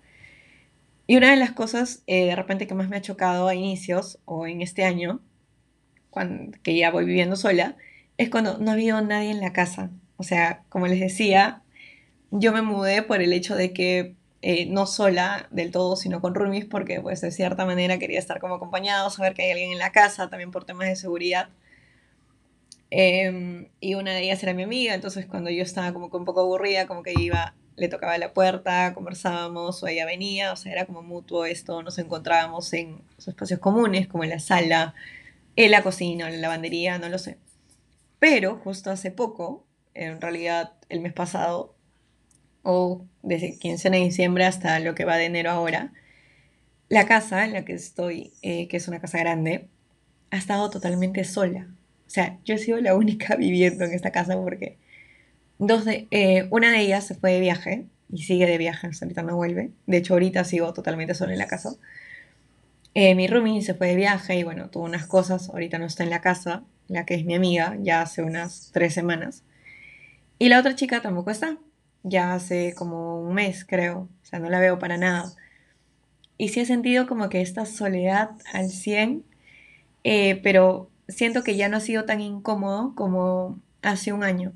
Y 1.07 1.17
una 1.17 1.31
de 1.31 1.37
las 1.37 1.53
cosas 1.53 2.03
eh, 2.07 2.27
de 2.27 2.37
repente 2.37 2.67
que 2.67 2.75
más 2.75 2.89
me 2.89 2.97
ha 2.97 3.01
chocado 3.01 3.49
a 3.49 3.55
inicios 3.55 4.19
o 4.25 4.47
en 4.47 4.61
este 4.61 4.85
año, 4.85 5.21
cuando, 6.11 6.57
que 6.63 6.77
ya 6.77 6.91
voy 6.91 7.05
viviendo 7.05 7.37
sola, 7.37 7.77
es 8.19 8.31
cuando 8.31 8.59
no 8.59 8.71
ha 8.71 8.75
habido 8.75 9.01
nadie 9.01 9.31
en 9.31 9.41
la 9.41 9.53
casa. 9.53 9.91
O 10.17 10.23
sea, 10.23 10.65
como 10.69 10.87
les 10.87 11.01
decía, 11.01 11.63
yo 12.31 12.53
me 12.53 12.63
mudé 12.63 13.03
por 13.03 13.21
el 13.23 13.33
hecho 13.33 13.55
de 13.55 13.73
que 13.73 14.17
eh, 14.49 14.65
no 14.67 14.87
sola 14.87 15.49
del 15.51 15.73
todo, 15.73 15.97
sino 15.97 16.21
con 16.21 16.37
roomies, 16.37 16.67
porque 16.67 17.01
pues 17.01 17.21
de 17.21 17.33
cierta 17.33 17.67
manera 17.67 17.99
quería 17.99 18.21
estar 18.21 18.39
como 18.39 18.55
acompañado, 18.55 19.11
saber 19.11 19.35
que 19.35 19.43
hay 19.43 19.51
alguien 19.51 19.73
en 19.73 19.79
la 19.79 19.91
casa, 19.91 20.31
también 20.31 20.53
por 20.53 20.65
temas 20.65 20.87
de 20.87 20.95
seguridad. 20.95 21.49
Em, 22.91 23.69
y 23.81 23.95
una 23.97 24.13
de 24.13 24.23
ellas 24.23 24.41
era 24.45 24.55
mi 24.55 24.63
amiga, 24.63 24.95
entonces 24.95 25.27
cuando 25.27 25.51
yo 25.51 25.65
estaba 25.65 25.93
como 25.93 26.07
un 26.13 26.25
poco 26.25 26.43
aburrida, 26.43 26.87
como 26.87 27.03
que 27.03 27.13
iba 27.19 27.57
le 27.75 27.89
tocaba 27.89 28.17
la 28.19 28.33
puerta, 28.33 28.95
conversábamos 28.95 29.83
o 29.83 29.89
ella 29.89 30.07
venía, 30.07 30.53
o 30.53 30.57
sea, 30.57 30.71
era 30.71 30.87
como 30.87 31.03
mutuo 31.03 31.45
esto, 31.45 31.83
nos 31.83 31.99
encontrábamos 31.99 32.73
en 32.73 33.03
espacios 33.19 33.59
comunes, 33.59 34.07
como 34.07 34.23
en 34.23 34.31
la 34.31 34.39
sala, 34.39 34.95
en 35.57 35.73
la 35.73 35.83
cocina, 35.83 36.29
en 36.29 36.35
la 36.37 36.43
lavandería, 36.43 36.99
no 37.01 37.09
lo 37.09 37.19
sé. 37.19 37.39
Pero 38.21 38.59
justo 38.59 38.91
hace 38.93 39.11
poco, 39.11 39.67
en 39.95 40.21
realidad 40.21 40.75
el 40.89 41.01
mes 41.01 41.13
pasado, 41.15 41.76
o 42.67 43.07
desde 43.23 43.59
15 43.59 43.91
de 43.91 43.99
diciembre 43.99 44.45
hasta 44.45 44.79
lo 44.81 44.95
que 44.95 45.05
va 45.05 45.17
de 45.17 45.27
enero 45.27 45.51
ahora, 45.51 45.93
la 46.89 47.07
casa 47.07 47.45
en 47.45 47.53
la 47.55 47.65
que 47.65 47.73
estoy, 47.75 48.33
eh, 48.43 48.69
que 48.69 48.77
es 48.77 48.89
una 48.89 49.01
casa 49.01 49.19
grande, 49.19 49.69
ha 50.31 50.37
estado 50.37 50.71
totalmente 50.71 51.25
sola. 51.25 51.69
O 52.07 52.11
sea, 52.11 52.39
yo 52.45 52.55
he 52.55 52.59
sido 52.59 52.81
la 52.81 52.95
única 52.95 53.37
viviendo 53.39 53.85
en 53.85 53.93
esta 53.93 54.13
casa 54.13 54.37
porque 54.37 54.79
Dos 55.59 55.87
de, 55.87 56.07
eh, 56.11 56.47
una 56.51 56.71
de 56.71 56.81
ellas 56.81 57.07
se 57.07 57.15
fue 57.15 57.33
de 57.33 57.41
viaje 57.41 57.87
y 58.13 58.23
sigue 58.23 58.47
de 58.47 58.59
viaje, 58.59 58.91
ahorita 59.01 59.23
no 59.23 59.37
vuelve. 59.37 59.71
De 59.87 59.97
hecho, 59.97 60.15
ahorita 60.15 60.45
sigo 60.45 60.73
totalmente 60.75 61.15
sola 61.15 61.33
en 61.33 61.39
la 61.39 61.47
casa. 61.47 61.71
Eh, 62.95 63.15
mi 63.15 63.27
roomie 63.27 63.63
se 63.63 63.75
fue 63.75 63.89
de 63.89 63.97
viaje 63.97 64.37
y 64.37 64.45
bueno, 64.45 64.71
tuvo 64.71 64.85
unas 64.85 65.07
cosas, 65.07 65.49
ahorita 65.51 65.79
no 65.79 65.87
está 65.87 66.03
en 66.05 66.11
la 66.11 66.21
casa, 66.21 66.65
la 66.89 67.05
que 67.07 67.15
es 67.15 67.25
mi 67.25 67.35
amiga, 67.35 67.77
ya 67.81 68.03
hace 68.03 68.23
unas 68.23 68.71
tres 68.73 68.95
semanas. 68.95 69.45
Y 70.39 70.49
la 70.51 70.61
otra 70.61 70.75
chica 70.75 71.01
tampoco 71.01 71.31
está, 71.31 71.59
ya 72.07 72.35
hace 72.35 72.73
como 72.75 73.21
un 73.21 73.35
mes 73.35 73.65
creo, 73.65 74.09
o 74.23 74.25
sea, 74.25 74.39
no 74.39 74.49
la 74.49 74.61
veo 74.61 74.79
para 74.79 74.97
nada. 74.97 75.33
Y 76.39 76.51
sí 76.51 76.61
he 76.61 76.67
sentido 76.67 77.07
como 77.07 77.29
que 77.29 77.41
esta 77.41 77.67
soledad 77.67 78.31
al 78.53 78.71
100, 78.71 79.25
eh, 80.05 80.41
pero 80.43 80.89
siento 81.09 81.43
que 81.43 81.57
ya 81.57 81.69
no 81.69 81.79
ha 81.79 81.81
sido 81.81 82.05
tan 82.05 82.21
incómodo 82.21 82.95
como 82.95 83.59
hace 83.83 84.13
un 84.13 84.23
año. 84.23 84.53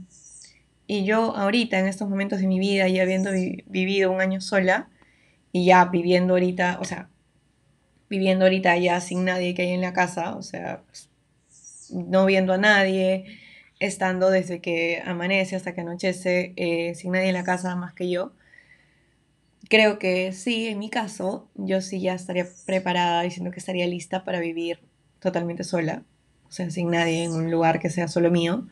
Y 0.86 1.04
yo 1.04 1.36
ahorita, 1.36 1.78
en 1.78 1.86
estos 1.86 2.08
momentos 2.08 2.40
de 2.40 2.46
mi 2.46 2.58
vida, 2.58 2.88
ya 2.88 3.02
habiendo 3.02 3.30
vivido 3.66 4.12
un 4.12 4.20
año 4.20 4.40
sola, 4.40 4.88
y 5.52 5.64
ya 5.64 5.84
viviendo 5.86 6.34
ahorita, 6.34 6.78
o 6.80 6.84
sea, 6.84 7.08
viviendo 8.08 8.44
ahorita 8.44 8.76
ya 8.76 9.00
sin 9.00 9.24
nadie 9.24 9.54
que 9.54 9.62
hay 9.62 9.70
en 9.70 9.80
la 9.80 9.92
casa, 9.92 10.36
o 10.36 10.42
sea, 10.42 10.82
no 11.90 12.26
viendo 12.26 12.52
a 12.52 12.58
nadie, 12.58 13.24
estando 13.80 14.30
desde 14.30 14.60
que 14.60 15.02
amanece 15.04 15.56
hasta 15.56 15.74
que 15.74 15.80
anochece, 15.80 16.52
eh, 16.56 16.94
sin 16.94 17.12
nadie 17.12 17.28
en 17.28 17.34
la 17.34 17.44
casa 17.44 17.74
más 17.76 17.94
que 17.94 18.08
yo. 18.08 18.32
Creo 19.68 19.98
que 19.98 20.32
sí, 20.32 20.68
en 20.68 20.78
mi 20.78 20.90
caso, 20.90 21.48
yo 21.54 21.80
sí 21.80 22.00
ya 22.00 22.14
estaría 22.14 22.46
preparada 22.66 23.22
diciendo 23.22 23.50
que 23.50 23.60
estaría 23.60 23.86
lista 23.86 24.24
para 24.24 24.40
vivir 24.40 24.80
totalmente 25.20 25.64
sola, 25.64 26.02
o 26.48 26.52
sea, 26.52 26.70
sin 26.70 26.90
nadie 26.90 27.24
en 27.24 27.32
un 27.32 27.50
lugar 27.50 27.80
que 27.80 27.90
sea 27.90 28.08
solo 28.08 28.30
mío 28.30 28.66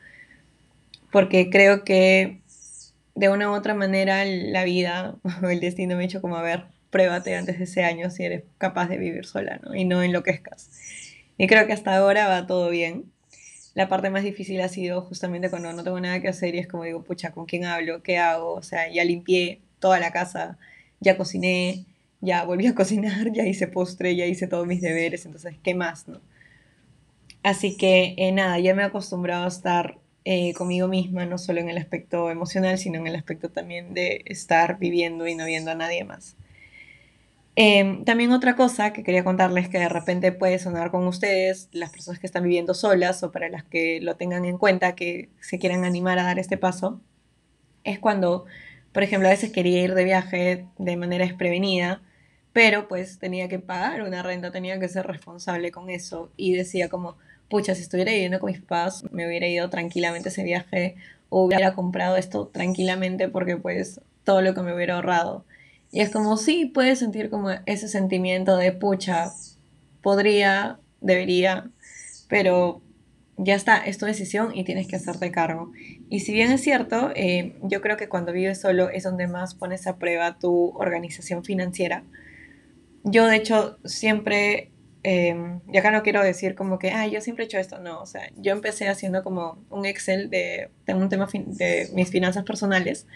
porque 1.10 1.50
creo 1.50 1.84
que 1.84 2.40
de 3.14 3.28
una 3.28 3.50
u 3.50 3.54
otra 3.54 3.74
manera 3.74 4.24
la 4.24 4.64
vida 4.64 5.16
o 5.42 5.48
el 5.48 5.60
destino 5.60 5.96
me 5.96 6.02
ha 6.02 6.06
hecho 6.06 6.22
como 6.22 6.36
a 6.36 6.42
ver, 6.42 6.64
pruébate 6.90 7.36
antes 7.36 7.58
de 7.58 7.64
ese 7.64 7.84
año 7.84 8.10
si 8.10 8.24
eres 8.24 8.44
capaz 8.58 8.88
de 8.88 8.98
vivir 8.98 9.26
sola, 9.26 9.60
¿no? 9.62 9.74
Y 9.74 9.84
no 9.84 10.02
enloquezcas. 10.02 10.70
Y 11.36 11.46
creo 11.46 11.66
que 11.66 11.72
hasta 11.72 11.96
ahora 11.96 12.28
va 12.28 12.46
todo 12.46 12.70
bien. 12.70 13.12
La 13.78 13.88
parte 13.88 14.10
más 14.10 14.24
difícil 14.24 14.60
ha 14.60 14.68
sido 14.68 15.02
justamente 15.02 15.50
cuando 15.50 15.72
no 15.72 15.84
tengo 15.84 16.00
nada 16.00 16.20
que 16.20 16.26
hacer 16.26 16.52
y 16.56 16.58
es 16.58 16.66
como 16.66 16.82
digo, 16.82 17.04
pucha, 17.04 17.30
¿con 17.30 17.46
quién 17.46 17.64
hablo? 17.64 18.02
¿Qué 18.02 18.18
hago? 18.18 18.54
O 18.54 18.62
sea, 18.64 18.90
ya 18.92 19.04
limpié 19.04 19.60
toda 19.78 20.00
la 20.00 20.10
casa, 20.10 20.58
ya 20.98 21.16
cociné, 21.16 21.84
ya 22.20 22.42
volví 22.42 22.66
a 22.66 22.74
cocinar, 22.74 23.30
ya 23.30 23.46
hice 23.46 23.68
postre, 23.68 24.16
ya 24.16 24.26
hice 24.26 24.48
todos 24.48 24.66
mis 24.66 24.80
deberes, 24.80 25.26
entonces, 25.26 25.54
¿qué 25.62 25.76
más, 25.76 26.08
no? 26.08 26.20
Así 27.44 27.76
que 27.76 28.16
eh, 28.18 28.32
nada, 28.32 28.58
ya 28.58 28.74
me 28.74 28.82
he 28.82 28.86
acostumbrado 28.86 29.44
a 29.44 29.48
estar 29.48 29.96
eh, 30.24 30.54
conmigo 30.54 30.88
misma, 30.88 31.24
no 31.26 31.38
solo 31.38 31.60
en 31.60 31.68
el 31.68 31.78
aspecto 31.78 32.30
emocional, 32.30 32.78
sino 32.78 32.98
en 32.98 33.06
el 33.06 33.14
aspecto 33.14 33.48
también 33.48 33.94
de 33.94 34.22
estar 34.24 34.80
viviendo 34.80 35.28
y 35.28 35.36
no 35.36 35.46
viendo 35.46 35.70
a 35.70 35.76
nadie 35.76 36.02
más. 36.02 36.34
Em, 37.60 38.04
también 38.04 38.30
otra 38.30 38.54
cosa 38.54 38.92
que 38.92 39.02
quería 39.02 39.24
contarles 39.24 39.68
que 39.68 39.78
de 39.80 39.88
repente 39.88 40.30
puede 40.30 40.60
sonar 40.60 40.92
con 40.92 41.04
ustedes, 41.08 41.68
las 41.72 41.90
personas 41.90 42.20
que 42.20 42.26
están 42.28 42.44
viviendo 42.44 42.72
solas 42.72 43.24
o 43.24 43.32
para 43.32 43.48
las 43.48 43.64
que 43.64 44.00
lo 44.00 44.14
tengan 44.16 44.44
en 44.44 44.58
cuenta, 44.58 44.94
que 44.94 45.28
se 45.40 45.58
quieran 45.58 45.84
animar 45.84 46.20
a 46.20 46.22
dar 46.22 46.38
este 46.38 46.56
paso, 46.56 47.00
es 47.84 47.98
cuando, 48.00 48.46
por 48.92 49.02
ejemplo, 49.04 49.28
a 49.28 49.32
veces 49.32 49.52
quería 49.52 49.82
ir 49.82 49.94
de 49.94 50.04
viaje 50.04 50.66
de 50.78 50.96
manera 50.96 51.24
desprevenida, 51.26 52.02
pero 52.52 52.88
pues 52.88 53.18
tenía 53.18 53.48
que 53.48 53.58
pagar 53.60 54.02
una 54.02 54.22
renta, 54.22 54.52
tenía 54.52 54.80
que 54.80 54.88
ser 54.88 55.06
responsable 55.06 55.72
con 55.72 55.90
eso 55.90 56.30
y 56.36 56.54
decía 56.54 56.88
como, 56.88 57.16
pucha, 57.50 57.74
si 57.74 57.82
estuviera 57.82 58.12
viviendo 58.12 58.40
con 58.40 58.50
mis 58.52 58.60
papás, 58.60 59.04
me 59.12 59.26
hubiera 59.26 59.48
ido 59.48 59.70
tranquilamente 59.70 60.30
ese 60.30 60.44
viaje 60.44 60.96
o 61.30 61.44
hubiera 61.44 61.74
comprado 61.74 62.16
esto 62.16 62.48
tranquilamente 62.48 63.28
porque 63.28 63.56
pues 63.56 64.00
todo 64.24 64.42
lo 64.42 64.54
que 64.54 64.62
me 64.62 64.74
hubiera 64.74 64.96
ahorrado. 64.96 65.44
Y 65.90 66.00
es 66.00 66.10
como, 66.10 66.36
sí, 66.36 66.66
puedes 66.66 66.98
sentir 66.98 67.30
como 67.30 67.50
ese 67.66 67.88
sentimiento 67.88 68.56
de 68.56 68.72
pucha, 68.72 69.32
podría, 70.02 70.78
debería, 71.00 71.70
pero 72.28 72.82
ya 73.38 73.54
está, 73.54 73.78
es 73.78 73.98
tu 73.98 74.04
decisión 74.04 74.54
y 74.54 74.64
tienes 74.64 74.86
que 74.86 74.96
hacerte 74.96 75.30
cargo. 75.30 75.72
Y 76.10 76.20
si 76.20 76.32
bien 76.32 76.50
es 76.50 76.60
cierto, 76.60 77.10
eh, 77.14 77.56
yo 77.62 77.80
creo 77.80 77.96
que 77.96 78.08
cuando 78.08 78.32
vives 78.32 78.60
solo 78.60 78.90
es 78.90 79.04
donde 79.04 79.28
más 79.28 79.54
pones 79.54 79.86
a 79.86 79.96
prueba 79.96 80.38
tu 80.38 80.76
organización 80.76 81.44
financiera. 81.44 82.04
Yo 83.04 83.26
de 83.26 83.36
hecho 83.36 83.78
siempre, 83.84 84.72
eh, 85.04 85.36
y 85.72 85.78
acá 85.78 85.90
no 85.90 86.02
quiero 86.02 86.22
decir 86.22 86.54
como 86.54 86.78
que, 86.78 86.90
ah, 86.90 87.06
yo 87.06 87.20
siempre 87.20 87.44
he 87.44 87.46
hecho 87.46 87.58
esto, 87.58 87.78
no, 87.78 88.02
o 88.02 88.06
sea, 88.06 88.28
yo 88.36 88.52
empecé 88.52 88.88
haciendo 88.88 89.22
como 89.22 89.64
un 89.70 89.86
Excel 89.86 90.28
de, 90.30 90.70
de 90.84 90.94
un 90.94 91.08
tema 91.08 91.28
de 91.32 91.88
mis 91.94 92.10
finanzas 92.10 92.44
personales 92.44 93.06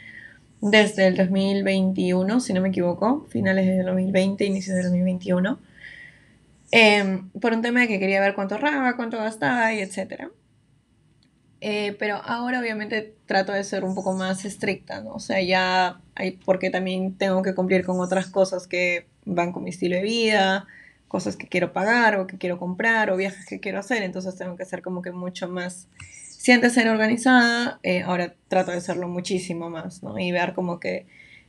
desde 0.63 1.09
el 1.09 1.17
2021, 1.17 2.39
si 2.41 2.53
no 2.53 2.61
me 2.61 2.69
equivoco, 2.69 3.27
finales 3.29 3.67
del 3.67 3.85
2020, 3.85 4.45
inicios 4.45 4.77
del 4.77 4.85
2021, 4.85 5.59
em, 6.71 7.29
por 7.31 7.53
un 7.53 7.63
tema 7.63 7.81
de 7.81 7.89
que 7.89 7.99
quería 7.99 8.21
ver 8.21 8.35
cuánto 8.35 8.55
ahorraba, 8.55 8.97
cuánto 8.97 9.19
gastaba 9.19 9.75
y 9.75 9.81
etc. 9.81 10.31
Eh, 11.61 11.97
pero 11.99 12.17
ahora 12.17 12.61
obviamente 12.61 13.17
trato 13.27 13.53
de 13.53 13.65
ser 13.65 13.85
un 13.85 13.95
poco 13.97 14.13
más 14.15 14.45
estricta, 14.45 15.01
¿no? 15.03 15.15
O 15.15 15.21
sea, 15.21 15.43
ya 15.43 16.01
hay, 16.15 16.33
porque 16.45 16.71
también 16.71 17.17
tengo 17.19 17.43
que 17.43 17.55
cumplir 17.55 17.85
con 17.85 17.99
otras 18.01 18.29
cosas 18.29 18.69
que 18.69 19.07
van 19.25 19.53
con 19.53 19.65
mi 19.65 19.71
estilo 19.71 19.97
de 19.97 20.03
vida, 20.03 20.67
cosas 21.09 21.37
que 21.37 21.49
quiero 21.49 21.73
pagar 21.73 22.17
o 22.17 22.27
que 22.29 22.39
quiero 22.39 22.59
comprar 22.59 23.11
o 23.11 23.17
viajes 23.17 23.47
que 23.47 23.61
quiero 23.61 23.81
hacer, 23.81 24.03
entonces 24.03 24.37
tengo 24.37 24.57
que 24.57 24.65
ser 24.65 24.81
como 24.83 25.03
que 25.03 25.11
mucho 25.11 25.49
más 25.49 25.89
si 26.43 26.51
antes 26.51 26.77
era 26.77 26.91
organizada, 26.91 27.79
eh, 27.85 28.03
ahora 28.03 28.35
trato 28.49 28.73
de 28.73 28.79
hacerlo 28.79 29.07
muchísimo 29.07 29.71
más, 29.71 30.03
¿no? 30.03 30.19
Y 30.19 30.33
ver 30.33 30.55
como 30.55 30.81
que 30.81 31.07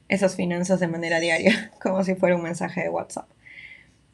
esas 0.08 0.36
finanzas 0.36 0.79
de 0.79 0.88
manera 0.88 1.19
diaria, 1.19 1.71
como 1.82 2.03
si 2.03 2.13
fuera 2.13 2.36
un 2.36 2.43
mensaje 2.43 2.82
de 2.82 2.89
WhatsApp. 2.89 3.27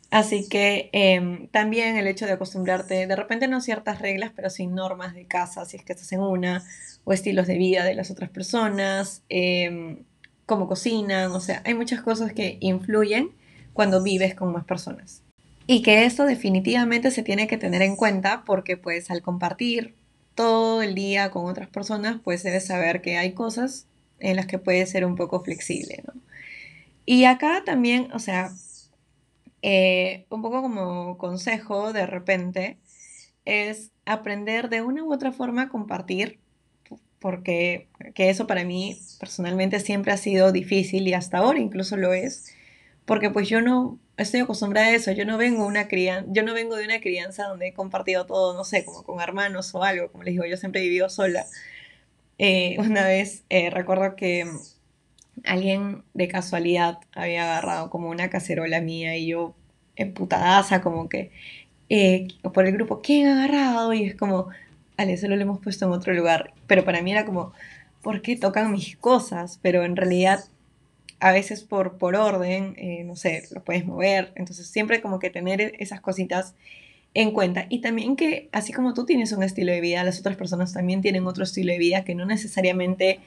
Así 0.10 0.48
que 0.48 0.90
em, 0.94 1.50
también 1.50 1.98
el 1.98 2.08
hecho 2.08 2.26
de 2.26 2.32
acostumbrarte, 2.32 3.08
de 3.08 3.16
repente 3.18 3.50
no 3.50 3.60
ciertas 3.60 4.00
reglas, 4.00 4.32
pero 4.34 4.50
sí 4.50 4.68
normas 4.68 5.14
de 5.14 5.26
casa, 5.26 5.66
si 5.66 5.76
es 5.76 5.84
que 5.84 5.92
estás 5.92 6.14
en 6.14 6.22
una, 6.22 6.64
o 7.04 7.12
estilos 7.12 7.46
de 7.46 7.58
vida 7.58 7.84
de 7.84 7.96
las 7.96 8.10
otras 8.10 8.30
personas, 8.30 9.24
eh, 9.28 9.98
cómo 10.46 10.70
cocinan, 10.70 11.34
o 11.34 11.42
sea, 11.42 11.62
hay 11.66 11.74
muchas 11.74 12.02
cosas 12.02 12.32
que 12.32 12.58
influyen 12.62 13.32
cuando 13.74 14.02
vives 14.02 14.34
con 14.34 14.54
más 14.54 14.64
personas. 14.64 15.24
Y 15.68 15.82
que 15.82 16.06
esto 16.06 16.24
definitivamente 16.24 17.12
se 17.12 17.22
tiene 17.22 17.48
que 17.48 17.58
tener 17.58 17.82
en 17.82 17.98
cuenta 17.98 18.44
porque 18.46 18.78
pues 18.78 19.12
al 19.12 19.22
compartir 19.22 19.99
todo 20.40 20.82
el 20.82 20.96
día 20.96 21.32
con 21.32 21.48
otras 21.48 21.68
personas, 21.68 22.22
pues 22.24 22.44
debes 22.44 22.66
saber 22.66 23.02
que 23.02 23.18
hay 23.18 23.34
cosas 23.34 23.88
en 24.20 24.38
las 24.38 24.46
que 24.46 24.58
puedes 24.58 24.90
ser 24.90 25.04
un 25.04 25.18
poco 25.18 25.44
flexible. 25.44 26.02
Y 27.06 27.26
acá 27.26 27.64
también, 27.66 28.10
o 28.14 28.20
sea, 28.20 28.50
eh, 29.62 30.26
un 30.30 30.42
poco 30.42 30.62
como 30.62 31.18
consejo 31.18 31.92
de 31.92 32.06
repente, 32.06 32.78
es 33.44 33.92
aprender 34.06 34.70
de 34.70 34.82
una 34.82 35.04
u 35.04 35.12
otra 35.12 35.34
forma 35.34 35.64
a 35.64 35.70
compartir, 35.70 36.40
porque 37.20 37.90
que 38.16 38.30
eso 38.30 38.48
para 38.48 38.64
mí 38.64 38.98
personalmente 39.20 39.82
siempre 39.82 40.14
ha 40.14 40.18
sido 40.18 40.54
difícil 40.54 41.06
y 41.06 41.16
hasta 41.16 41.40
ahora 41.40 41.60
incluso 41.60 41.98
lo 41.98 42.14
es, 42.14 42.56
porque 43.10 43.32
pues 43.32 43.50
yo 43.50 43.60
no 43.60 43.98
estoy 44.18 44.42
acostumbrada 44.42 44.90
a 44.90 44.92
eso, 44.92 45.12
yo 45.12 45.26
no 45.26 45.40
vengo 45.40 45.66
una 45.66 45.88
yo 46.28 46.44
no 46.44 46.54
vengo 46.54 46.76
de 46.76 46.86
una 46.86 47.02
crianza 47.02 47.48
donde 47.48 47.70
he 47.70 47.74
compartido 47.74 48.28
todo, 48.28 48.54
no 48.54 48.64
sé, 48.64 48.86
como 48.86 49.02
con 49.02 49.20
hermanos 49.20 49.74
o 49.74 49.84
algo, 49.84 50.12
como 50.12 50.24
les 50.24 50.36
digo, 50.36 50.46
yo 50.46 50.58
siempre 50.58 50.82
he 50.82 50.84
vivido 50.84 51.10
sola. 51.10 51.48
Eh, 52.38 52.78
una 52.80 53.08
vez 53.08 53.46
eh, 53.50 53.72
recuerdo 53.72 54.16
que 54.16 54.46
alguien 55.44 56.04
de 56.14 56.28
casualidad 56.28 57.00
había 57.14 57.46
agarrado 57.46 57.90
como 57.90 58.10
una 58.10 58.30
cacerola 58.30 58.80
mía 58.80 59.18
y 59.18 59.26
yo 59.26 59.56
emputadaza 59.96 60.82
como 60.82 61.10
que 61.10 61.32
eh, 61.90 62.28
por 62.54 62.68
el 62.68 62.74
grupo, 62.74 63.02
¿quién 63.02 63.28
ha 63.28 63.44
agarrado? 63.44 63.92
Y 63.92 64.04
es 64.04 64.16
como, 64.16 64.50
vale, 65.00 65.14
eso 65.14 65.28
lo 65.28 65.34
hemos 65.34 65.60
puesto 65.62 65.86
en 65.88 65.94
otro 65.94 66.14
lugar, 66.14 66.54
pero 66.68 66.86
para 66.86 67.02
mí 67.02 67.12
era 67.12 67.26
como, 67.26 67.54
¿por 68.04 68.22
qué 68.22 68.36
tocan 68.36 68.72
mis 68.72 68.98
cosas? 68.98 69.58
Pero 69.64 69.84
en 69.84 69.96
realidad 69.96 70.42
a 71.20 71.32
veces 71.32 71.64
por, 71.64 71.98
por 71.98 72.16
orden, 72.16 72.76
eh, 72.78 73.04
no 73.04 73.16
sé, 73.16 73.44
lo 73.52 73.64
puedes 73.64 73.86
mover. 73.86 74.32
Entonces 74.36 74.68
siempre 74.68 75.02
como 75.02 75.20
que 75.20 75.30
tener 75.30 75.74
esas 75.80 76.02
cositas 76.02 76.56
en 77.14 77.32
cuenta. 77.32 77.66
Y 77.70 77.82
también 77.82 78.16
que 78.16 78.50
así 78.52 78.74
como 78.74 78.94
tú 78.94 79.06
tienes 79.06 79.32
un 79.32 79.44
estilo 79.44 79.72
de 79.72 79.82
vida, 79.82 80.04
las 80.04 80.20
otras 80.20 80.38
personas 80.38 80.74
también 80.74 81.02
tienen 81.02 81.28
otro 81.28 81.44
estilo 81.44 81.72
de 81.72 81.80
vida 81.80 82.04
que 82.04 82.16
no 82.16 82.26
necesariamente 82.26 83.20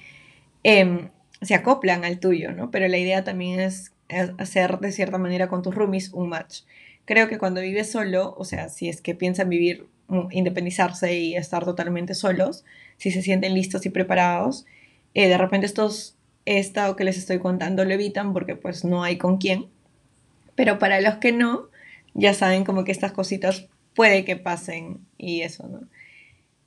em, 0.63 1.11
se 1.41 1.55
acoplan 1.55 2.05
al 2.05 2.21
tuyo, 2.21 2.53
¿no? 2.53 2.71
Pero 2.71 2.89
la 2.89 2.99
idea 2.99 3.25
también 3.25 3.61
es 3.61 3.93
hacer 4.39 4.79
de 4.79 4.93
cierta 4.93 5.19
manera 5.19 5.49
con 5.49 5.63
tus 5.63 5.75
roomies 5.75 6.13
un 6.13 6.29
match. 6.29 6.61
Creo 7.05 7.29
que 7.29 7.39
cuando 7.39 7.61
vives 7.61 7.91
solo, 7.91 8.35
o 8.39 8.45
sea, 8.45 8.69
si 8.69 8.89
es 8.89 9.01
que 9.01 9.15
piensan 9.15 9.49
vivir, 9.49 9.87
mm, 10.09 10.29
independizarse 10.31 11.17
y 11.19 11.35
estar 11.35 11.65
totalmente 11.65 12.15
solos, 12.15 12.65
si 12.97 13.11
se 13.11 13.23
sienten 13.23 13.55
listos 13.55 13.85
y 13.87 13.91
preparados, 13.91 14.67
eh, 15.15 15.29
de 15.29 15.39
repente 15.39 15.67
estos 15.67 16.17
esta 16.45 16.95
que 16.97 17.05
les 17.05 17.19
estoy 17.19 17.39
contando 17.39 17.85
lo 17.85 17.93
evitan 17.93 18.33
porque 18.33 18.57
pues 18.57 18.85
no 18.85 19.03
hay 19.03 19.19
con 19.19 19.39
quién. 19.39 19.67
Pero 20.55 20.79
para 20.79 21.01
los 21.01 21.17
que 21.17 21.33
no, 21.33 21.69
ya 22.15 22.35
saben 22.35 22.65
como 22.65 22.85
que 22.85 22.93
estas 22.93 23.13
cositas 23.13 23.67
puede 23.95 24.25
que 24.25 24.37
pasen 24.37 24.99
y 25.19 25.43
eso, 25.43 25.69
¿no? 25.69 25.81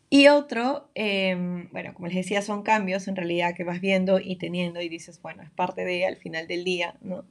Y 0.09 0.27
otro, 0.27 0.89
em, 0.95 1.67
bueno, 1.71 1.93
como 1.93 2.07
les 2.07 2.15
decía, 2.15 2.41
son 2.41 2.63
cambios 2.63 3.07
en 3.07 3.15
realidad 3.15 3.55
que 3.55 3.63
vas 3.63 3.81
viendo 3.81 4.19
y 4.19 4.37
teniendo 4.37 4.81
y 4.81 4.87
dices, 4.87 5.21
bueno, 5.21 5.43
es 5.43 5.49
parte 5.49 5.83
de 5.83 6.05
al 6.05 6.15
final 6.17 6.47
del 6.47 6.63
día, 6.63 6.95
¿no? 7.01 7.25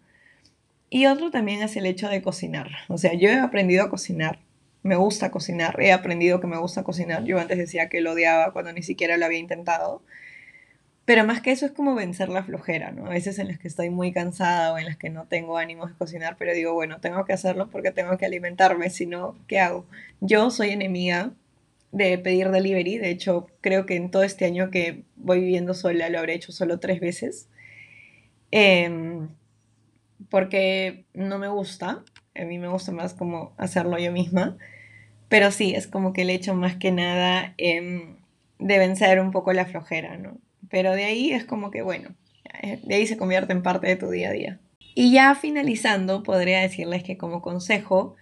Y 0.91 1.07
otro 1.07 1.31
también 1.31 1.63
es 1.63 1.77
el 1.77 1.87
hecho 1.87 2.09
de 2.09 2.23
cocinar. 2.23 2.71
O 2.89 2.99
sea, 2.99 3.15
yo 3.15 3.29
he 3.29 3.39
aprendido 3.39 3.85
a 3.85 3.91
cocinar, 3.91 4.41
me 4.83 4.97
gusta 4.97 5.31
cocinar, 5.31 5.81
he 5.81 5.93
aprendido 5.93 6.41
que 6.41 6.47
me 6.47 6.59
gusta 6.59 6.85
cocinar. 6.85 7.25
Yo 7.25 7.41
antes 7.41 7.59
decía 7.59 7.89
que 7.89 8.01
lo 8.01 8.13
odiaba 8.13 8.53
cuando 8.53 8.73
ni 8.73 8.83
siquiera 8.83 9.17
lo 9.17 9.25
había 9.25 9.39
intentado. 9.39 10.03
Pero 11.05 11.25
más 11.25 11.43
que 11.43 11.51
eso 11.51 11.67
es 11.67 11.73
como 11.73 11.95
vencer 11.95 12.31
la 12.31 12.45
flojera, 12.45 12.91
¿no? 12.91 13.07
A 13.07 13.11
veces 13.11 13.39
en 13.39 13.49
las 13.49 13.59
que 13.59 13.69
estoy 13.69 13.91
muy 13.91 14.13
cansada 14.13 14.73
o 14.73 14.79
en 14.79 14.87
las 14.87 14.97
que 14.97 15.11
no 15.11 15.27
tengo 15.27 15.59
ánimos 15.59 15.91
de 15.91 15.97
cocinar, 15.97 16.37
pero 16.39 16.55
digo, 16.55 16.73
bueno, 16.73 17.01
tengo 17.01 17.25
que 17.27 17.35
hacerlo 17.35 17.69
porque 17.71 17.91
tengo 17.91 18.17
que 18.17 18.25
alimentarme, 18.25 18.89
si 18.89 19.07
no, 19.07 19.37
¿qué 19.47 19.61
hago? 19.61 19.85
Yo 20.21 20.51
soy 20.51 20.71
enemiga 20.71 21.33
de 21.93 22.19
pedir 22.19 22.51
delivery, 22.51 22.99
de 22.99 23.11
hecho, 23.11 23.47
creo 23.61 23.87
que 23.87 23.97
en 23.97 24.11
todo 24.11 24.23
este 24.25 24.47
año 24.47 24.71
que 24.71 25.05
voy 25.17 25.41
viviendo 25.41 25.75
sola 25.75 26.09
lo 26.09 26.19
habré 26.19 26.35
hecho 26.35 26.53
solo 26.53 26.81
tres 26.81 27.01
veces, 27.01 27.49
em, 28.51 29.29
porque 30.31 31.05
no 31.15 31.39
me 31.39 31.49
gusta, 31.49 32.03
a 32.35 32.45
mí 32.45 32.59
me 32.59 32.69
gusta 32.69 32.93
más 32.93 33.15
como 33.15 33.53
hacerlo 33.59 33.99
yo 33.99 34.11
misma, 34.13 34.57
pero 35.29 35.51
sí, 35.51 35.75
es 35.75 35.87
como 35.87 36.13
que 36.13 36.23
el 36.23 36.31
hecho 36.31 36.55
más 36.55 36.77
que 36.77 36.93
nada 36.93 37.55
em, 37.59 38.17
de 38.59 38.79
vencer 38.79 39.21
un 39.21 39.31
poco 39.33 39.53
la 39.53 39.67
flojera, 39.67 40.17
¿no? 40.17 40.39
Pero 40.75 40.93
de 40.97 41.05
ahí 41.05 41.31
es 41.31 41.45
como 41.45 41.71
que, 41.71 41.83
bueno, 41.83 42.17
eh, 42.61 42.81
de 42.83 42.97
ahí 42.97 43.07
se 43.07 43.17
convierte 43.17 43.53
en 43.53 43.63
parte 43.63 43.87
de 43.87 43.95
tu 43.95 44.11
día 44.11 44.31
a 44.31 44.33
día. 44.33 44.61
Y 44.97 45.13
ya 45.13 45.37
finalizando, 45.37 46.25
podría 46.25 46.59
decirles 46.63 47.05
que 47.05 47.17
como 47.17 47.43
consejo, 47.43 48.17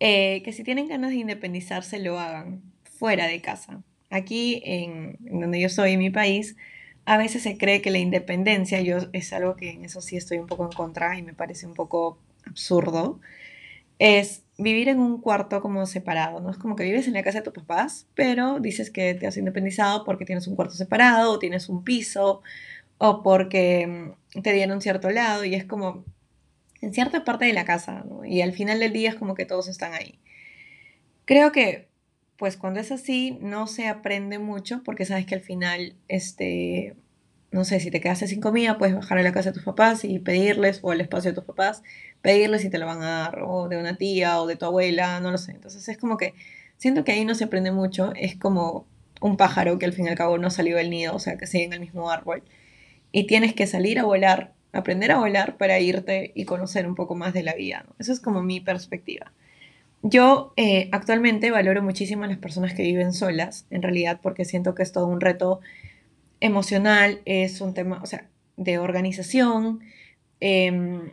eh, 0.00 0.40
que 0.42 0.54
si 0.54 0.64
tienen 0.64 0.88
ganas 0.88 1.10
de 1.10 1.16
independizarse, 1.16 1.98
lo 1.98 2.18
hagan 2.18 2.62
fuera 2.98 3.26
de 3.26 3.42
casa. 3.42 3.82
Aquí, 4.08 4.62
en, 4.64 5.18
donde 5.20 5.60
yo 5.60 5.68
soy, 5.68 5.92
en 5.92 5.98
mi 5.98 6.08
país, 6.08 6.56
a 7.04 7.18
veces 7.18 7.42
se 7.42 7.58
cree 7.58 7.82
que 7.82 7.90
la 7.90 7.98
independencia, 7.98 8.80
yo 8.80 8.96
es 9.12 9.34
algo 9.34 9.56
que 9.56 9.72
en 9.72 9.84
eso 9.84 10.00
sí 10.00 10.16
estoy 10.16 10.38
un 10.38 10.46
poco 10.46 10.64
en 10.64 10.72
contra 10.72 11.18
y 11.18 11.22
me 11.22 11.34
parece 11.34 11.66
un 11.66 11.74
poco 11.74 12.18
absurdo, 12.46 13.20
es 13.98 14.45
vivir 14.58 14.88
en 14.88 15.00
un 15.00 15.20
cuarto 15.20 15.60
como 15.60 15.84
separado, 15.86 16.40
¿no? 16.40 16.50
Es 16.50 16.56
como 16.56 16.76
que 16.76 16.84
vives 16.84 17.06
en 17.06 17.14
la 17.14 17.22
casa 17.22 17.38
de 17.40 17.44
tus 17.44 17.64
papás, 17.64 18.06
pero 18.14 18.58
dices 18.58 18.90
que 18.90 19.14
te 19.14 19.26
has 19.26 19.36
independizado 19.36 20.04
porque 20.04 20.24
tienes 20.24 20.46
un 20.46 20.56
cuarto 20.56 20.74
separado 20.74 21.32
o 21.32 21.38
tienes 21.38 21.68
un 21.68 21.84
piso 21.84 22.42
o 22.98 23.22
porque 23.22 24.14
mm, 24.34 24.40
te 24.40 24.52
dieron 24.52 24.80
cierto 24.80 25.10
lado 25.10 25.44
y 25.44 25.54
es 25.54 25.64
como 25.64 26.04
en 26.80 26.94
cierta 26.94 27.24
parte 27.24 27.44
de 27.44 27.52
la 27.52 27.64
casa, 27.64 28.04
¿no? 28.08 28.24
Y 28.24 28.42
al 28.42 28.52
final 28.52 28.80
del 28.80 28.92
día 28.92 29.10
es 29.10 29.16
como 29.16 29.34
que 29.34 29.46
todos 29.46 29.68
están 29.68 29.92
ahí. 29.92 30.18
Creo 31.24 31.52
que 31.52 31.88
pues 32.36 32.56
cuando 32.56 32.80
es 32.80 32.92
así 32.92 33.38
no 33.40 33.66
se 33.66 33.88
aprende 33.88 34.38
mucho 34.38 34.82
porque 34.84 35.06
sabes 35.06 35.26
que 35.26 35.34
al 35.34 35.40
final, 35.40 35.96
este, 36.08 36.96
no 37.50 37.64
sé, 37.64 37.80
si 37.80 37.90
te 37.90 38.00
quedaste 38.00 38.26
sin 38.26 38.40
comida, 38.40 38.78
puedes 38.78 38.94
bajar 38.94 39.18
a 39.18 39.22
la 39.22 39.32
casa 39.32 39.50
de 39.50 39.54
tus 39.54 39.64
papás 39.64 40.04
y 40.04 40.18
pedirles, 40.18 40.80
o 40.82 40.90
al 40.90 41.00
espacio 41.00 41.30
de 41.30 41.34
tus 41.34 41.44
papás, 41.44 41.82
pedirles 42.22 42.62
si 42.62 42.70
te 42.70 42.78
lo 42.78 42.86
van 42.86 43.02
a 43.02 43.20
dar, 43.20 43.42
o 43.42 43.68
de 43.68 43.78
una 43.78 43.96
tía, 43.96 44.40
o 44.40 44.46
de 44.46 44.56
tu 44.56 44.66
abuela, 44.66 45.20
no 45.20 45.30
lo 45.30 45.38
sé. 45.38 45.52
Entonces 45.52 45.88
es 45.88 45.98
como 45.98 46.16
que 46.16 46.34
siento 46.76 47.04
que 47.04 47.12
ahí 47.12 47.24
no 47.24 47.34
se 47.34 47.44
aprende 47.44 47.70
mucho, 47.70 48.12
es 48.16 48.36
como 48.36 48.86
un 49.20 49.36
pájaro 49.36 49.78
que 49.78 49.86
al 49.86 49.92
fin 49.92 50.06
y 50.06 50.08
al 50.08 50.16
cabo 50.16 50.38
no 50.38 50.50
salió 50.50 50.76
del 50.76 50.90
nido, 50.90 51.14
o 51.14 51.18
sea, 51.18 51.36
que 51.36 51.46
sigue 51.46 51.64
en 51.64 51.72
el 51.72 51.80
mismo 51.80 52.10
árbol. 52.10 52.42
Y 53.12 53.26
tienes 53.26 53.54
que 53.54 53.66
salir 53.66 53.98
a 53.98 54.04
volar, 54.04 54.52
aprender 54.72 55.12
a 55.12 55.18
volar 55.18 55.56
para 55.56 55.80
irte 55.80 56.32
y 56.34 56.44
conocer 56.44 56.86
un 56.86 56.94
poco 56.94 57.14
más 57.14 57.32
de 57.32 57.42
la 57.42 57.54
vida. 57.54 57.84
¿no? 57.88 57.94
Eso 57.98 58.12
es 58.12 58.20
como 58.20 58.42
mi 58.42 58.60
perspectiva. 58.60 59.32
Yo 60.02 60.52
eh, 60.56 60.88
actualmente 60.92 61.50
valoro 61.50 61.82
muchísimo 61.82 62.24
a 62.24 62.28
las 62.28 62.38
personas 62.38 62.74
que 62.74 62.82
viven 62.82 63.12
solas, 63.12 63.66
en 63.70 63.82
realidad, 63.82 64.20
porque 64.22 64.44
siento 64.44 64.74
que 64.74 64.82
es 64.82 64.92
todo 64.92 65.06
un 65.06 65.20
reto 65.20 65.60
emocional, 66.40 67.20
es 67.24 67.60
un 67.60 67.74
tema, 67.74 68.00
o 68.02 68.06
sea, 68.06 68.28
de 68.56 68.78
organización. 68.78 69.80
Em, 70.40 71.12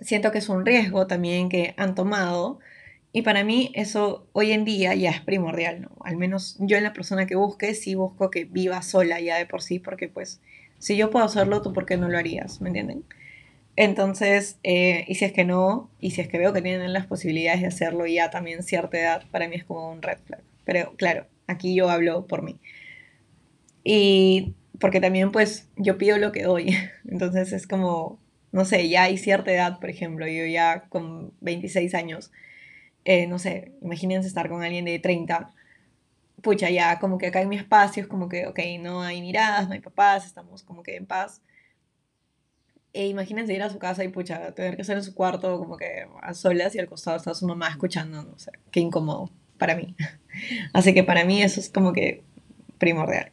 siento 0.00 0.32
que 0.32 0.38
es 0.38 0.48
un 0.48 0.64
riesgo 0.66 1.06
también 1.06 1.48
que 1.48 1.74
han 1.76 1.94
tomado. 1.94 2.58
Y 3.12 3.22
para 3.22 3.44
mí 3.44 3.72
eso 3.74 4.28
hoy 4.32 4.52
en 4.52 4.64
día 4.64 4.94
ya 4.94 5.10
es 5.10 5.20
primordial, 5.20 5.82
¿no? 5.82 5.90
Al 6.04 6.16
menos 6.16 6.56
yo 6.60 6.76
en 6.76 6.84
la 6.84 6.92
persona 6.92 7.26
que 7.26 7.34
busque, 7.34 7.74
sí 7.74 7.94
busco 7.94 8.30
que 8.30 8.44
viva 8.44 8.82
sola 8.82 9.20
ya 9.20 9.36
de 9.36 9.46
por 9.46 9.62
sí, 9.62 9.80
porque 9.80 10.08
pues 10.08 10.40
si 10.78 10.96
yo 10.96 11.10
puedo 11.10 11.24
hacerlo, 11.24 11.60
tú 11.62 11.72
por 11.72 11.86
qué 11.86 11.96
no 11.96 12.08
lo 12.08 12.18
harías, 12.18 12.60
¿me 12.60 12.68
entienden? 12.68 13.04
Entonces, 13.76 14.58
eh, 14.62 15.04
y 15.08 15.16
si 15.16 15.24
es 15.24 15.32
que 15.32 15.44
no, 15.44 15.90
y 16.00 16.12
si 16.12 16.20
es 16.20 16.28
que 16.28 16.38
veo 16.38 16.52
que 16.52 16.62
tienen 16.62 16.92
las 16.92 17.06
posibilidades 17.06 17.62
de 17.62 17.68
hacerlo 17.68 18.06
ya 18.06 18.30
también 18.30 18.62
cierta 18.62 18.98
edad, 18.98 19.24
para 19.30 19.48
mí 19.48 19.56
es 19.56 19.64
como 19.64 19.90
un 19.90 20.02
red 20.02 20.18
flag. 20.26 20.42
Pero 20.64 20.94
claro, 20.96 21.26
aquí 21.46 21.74
yo 21.74 21.90
hablo 21.90 22.26
por 22.26 22.42
mí. 22.42 22.58
Y 23.92 24.54
porque 24.78 25.00
también 25.00 25.32
pues 25.32 25.68
yo 25.76 25.98
pido 25.98 26.16
lo 26.16 26.30
que 26.30 26.44
doy. 26.44 26.76
Entonces 27.08 27.52
es 27.52 27.66
como, 27.66 28.20
no 28.52 28.64
sé, 28.64 28.88
ya 28.88 29.02
hay 29.04 29.18
cierta 29.18 29.52
edad, 29.52 29.80
por 29.80 29.90
ejemplo, 29.90 30.28
yo 30.28 30.46
ya 30.46 30.84
con 30.88 31.32
26 31.40 31.92
años, 31.96 32.30
eh, 33.04 33.26
no 33.26 33.40
sé, 33.40 33.72
imagínense 33.82 34.28
estar 34.28 34.48
con 34.48 34.62
alguien 34.62 34.84
de 34.84 35.00
30. 35.00 35.52
Pucha, 36.40 36.70
ya 36.70 37.00
como 37.00 37.18
que 37.18 37.26
acá 37.26 37.40
en 37.42 37.48
mi 37.48 37.56
espacio 37.56 38.04
es 38.04 38.08
como 38.08 38.28
que, 38.28 38.46
ok, 38.46 38.60
no 38.78 39.02
hay 39.02 39.20
miradas, 39.22 39.66
no 39.66 39.74
hay 39.74 39.80
papás, 39.80 40.24
estamos 40.24 40.62
como 40.62 40.84
que 40.84 40.94
en 40.94 41.06
paz 41.06 41.42
e 42.92 43.08
imagínense 43.08 43.54
ir 43.54 43.62
a 43.62 43.70
su 43.70 43.78
casa 43.78 44.04
y 44.04 44.08
pucha, 44.08 44.52
tener 44.54 44.76
que 44.76 44.82
estar 44.82 44.96
en 44.96 45.02
su 45.04 45.14
cuarto 45.14 45.58
como 45.58 45.76
que 45.76 46.06
a 46.22 46.34
solas 46.34 46.74
y 46.76 46.78
al 46.78 46.86
costado 46.88 47.16
está 47.16 47.34
su 47.34 47.46
mamá 47.46 47.68
escuchando, 47.68 48.22
no 48.22 48.38
sé, 48.38 48.52
qué 48.70 48.80
incómodo 48.80 49.30
para 49.58 49.74
mí. 49.74 49.96
Así 50.72 50.94
que 50.94 51.02
para 51.02 51.24
mí 51.24 51.42
eso 51.42 51.58
es 51.58 51.70
como 51.70 51.92
que 51.92 52.22
primordial. 52.78 53.30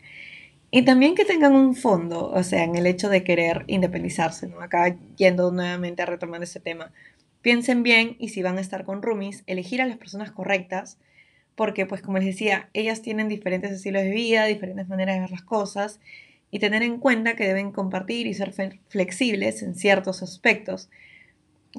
Y 0.70 0.84
también 0.84 1.16
que 1.16 1.24
tengan 1.24 1.54
un 1.54 1.76
fondo, 1.76 2.30
o 2.30 2.44
sea, 2.44 2.64
en 2.64 2.76
el 2.76 2.88
hecho 2.88 3.10
de 3.10 3.24
querer 3.24 3.64
independizarse, 3.68 4.48
¿no? 4.48 4.60
Acá 4.60 4.98
yendo 5.16 5.52
nuevamente 5.52 6.02
a 6.02 6.06
retomar 6.06 6.44
ese 6.44 6.60
tema. 6.60 6.92
Piensen 7.42 7.84
bien 7.84 8.18
y 8.20 8.30
si 8.30 8.42
van 8.42 8.58
a 8.58 8.62
estar 8.62 8.84
con 8.84 9.02
roomies, 9.02 9.44
elegir 9.48 9.82
a 9.82 9.86
las 9.86 9.98
personas 9.98 10.32
correctas, 10.32 10.98
porque 11.56 11.86
pues 11.86 12.02
como 12.02 12.18
les 12.18 12.28
decía, 12.28 12.70
ellas 12.74 13.02
tienen 13.02 13.30
diferentes 13.30 13.72
estilos 13.72 14.04
de 14.04 14.12
vida, 14.12 14.46
diferentes 14.46 14.88
maneras 14.90 15.16
de 15.16 15.22
ver 15.22 15.32
las 15.32 15.42
cosas 15.42 16.02
y 16.52 16.60
tener 16.60 16.84
en 16.84 17.00
cuenta 17.00 17.36
que 17.36 17.48
deben 17.48 17.72
compartir 17.72 18.28
y 18.28 18.34
ser 18.34 18.54
flexibles 18.90 19.64
en 19.64 19.74
ciertos 19.74 20.22
aspectos. 20.22 20.90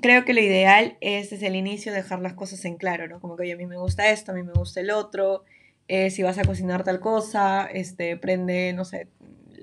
Creo 0.00 0.24
que 0.24 0.34
lo 0.34 0.40
ideal 0.40 0.96
es 1.00 1.30
desde 1.30 1.48
el 1.48 1.56
inicio 1.56 1.92
dejar 1.92 2.20
las 2.20 2.34
cosas 2.34 2.64
en 2.64 2.76
claro, 2.76 3.06
¿no? 3.06 3.20
Como 3.20 3.36
que 3.36 3.52
a 3.52 3.56
mí 3.56 3.66
me 3.66 3.76
gusta 3.76 4.10
esto, 4.10 4.32
a 4.32 4.34
mí 4.34 4.42
me 4.42 4.52
gusta 4.52 4.80
el 4.80 4.90
otro, 4.90 5.44
eh, 5.88 6.10
si 6.10 6.22
vas 6.22 6.38
a 6.38 6.44
cocinar 6.44 6.84
tal 6.84 7.00
cosa, 7.00 7.66
este, 7.66 8.16
prende, 8.16 8.72
no 8.74 8.84
sé, 8.84 9.08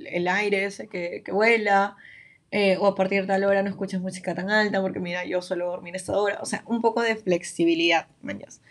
el 0.05 0.27
aire 0.27 0.65
ese 0.65 0.87
que, 0.87 1.21
que 1.23 1.31
vuela, 1.31 1.95
eh, 2.51 2.77
o 2.79 2.87
a 2.87 2.95
partir 2.95 3.21
de 3.21 3.27
tal 3.27 3.43
hora 3.43 3.63
no 3.63 3.69
escuchas 3.69 4.01
música 4.01 4.33
tan 4.33 4.49
alta 4.49 4.81
porque 4.81 4.99
mira, 4.99 5.25
yo 5.25 5.41
suelo 5.41 5.67
dormir 5.67 5.95
esta 5.95 6.17
hora, 6.17 6.39
o 6.41 6.45
sea, 6.45 6.63
un 6.67 6.81
poco 6.81 7.01
de 7.01 7.15
flexibilidad, 7.15 8.07
mañas. 8.21 8.61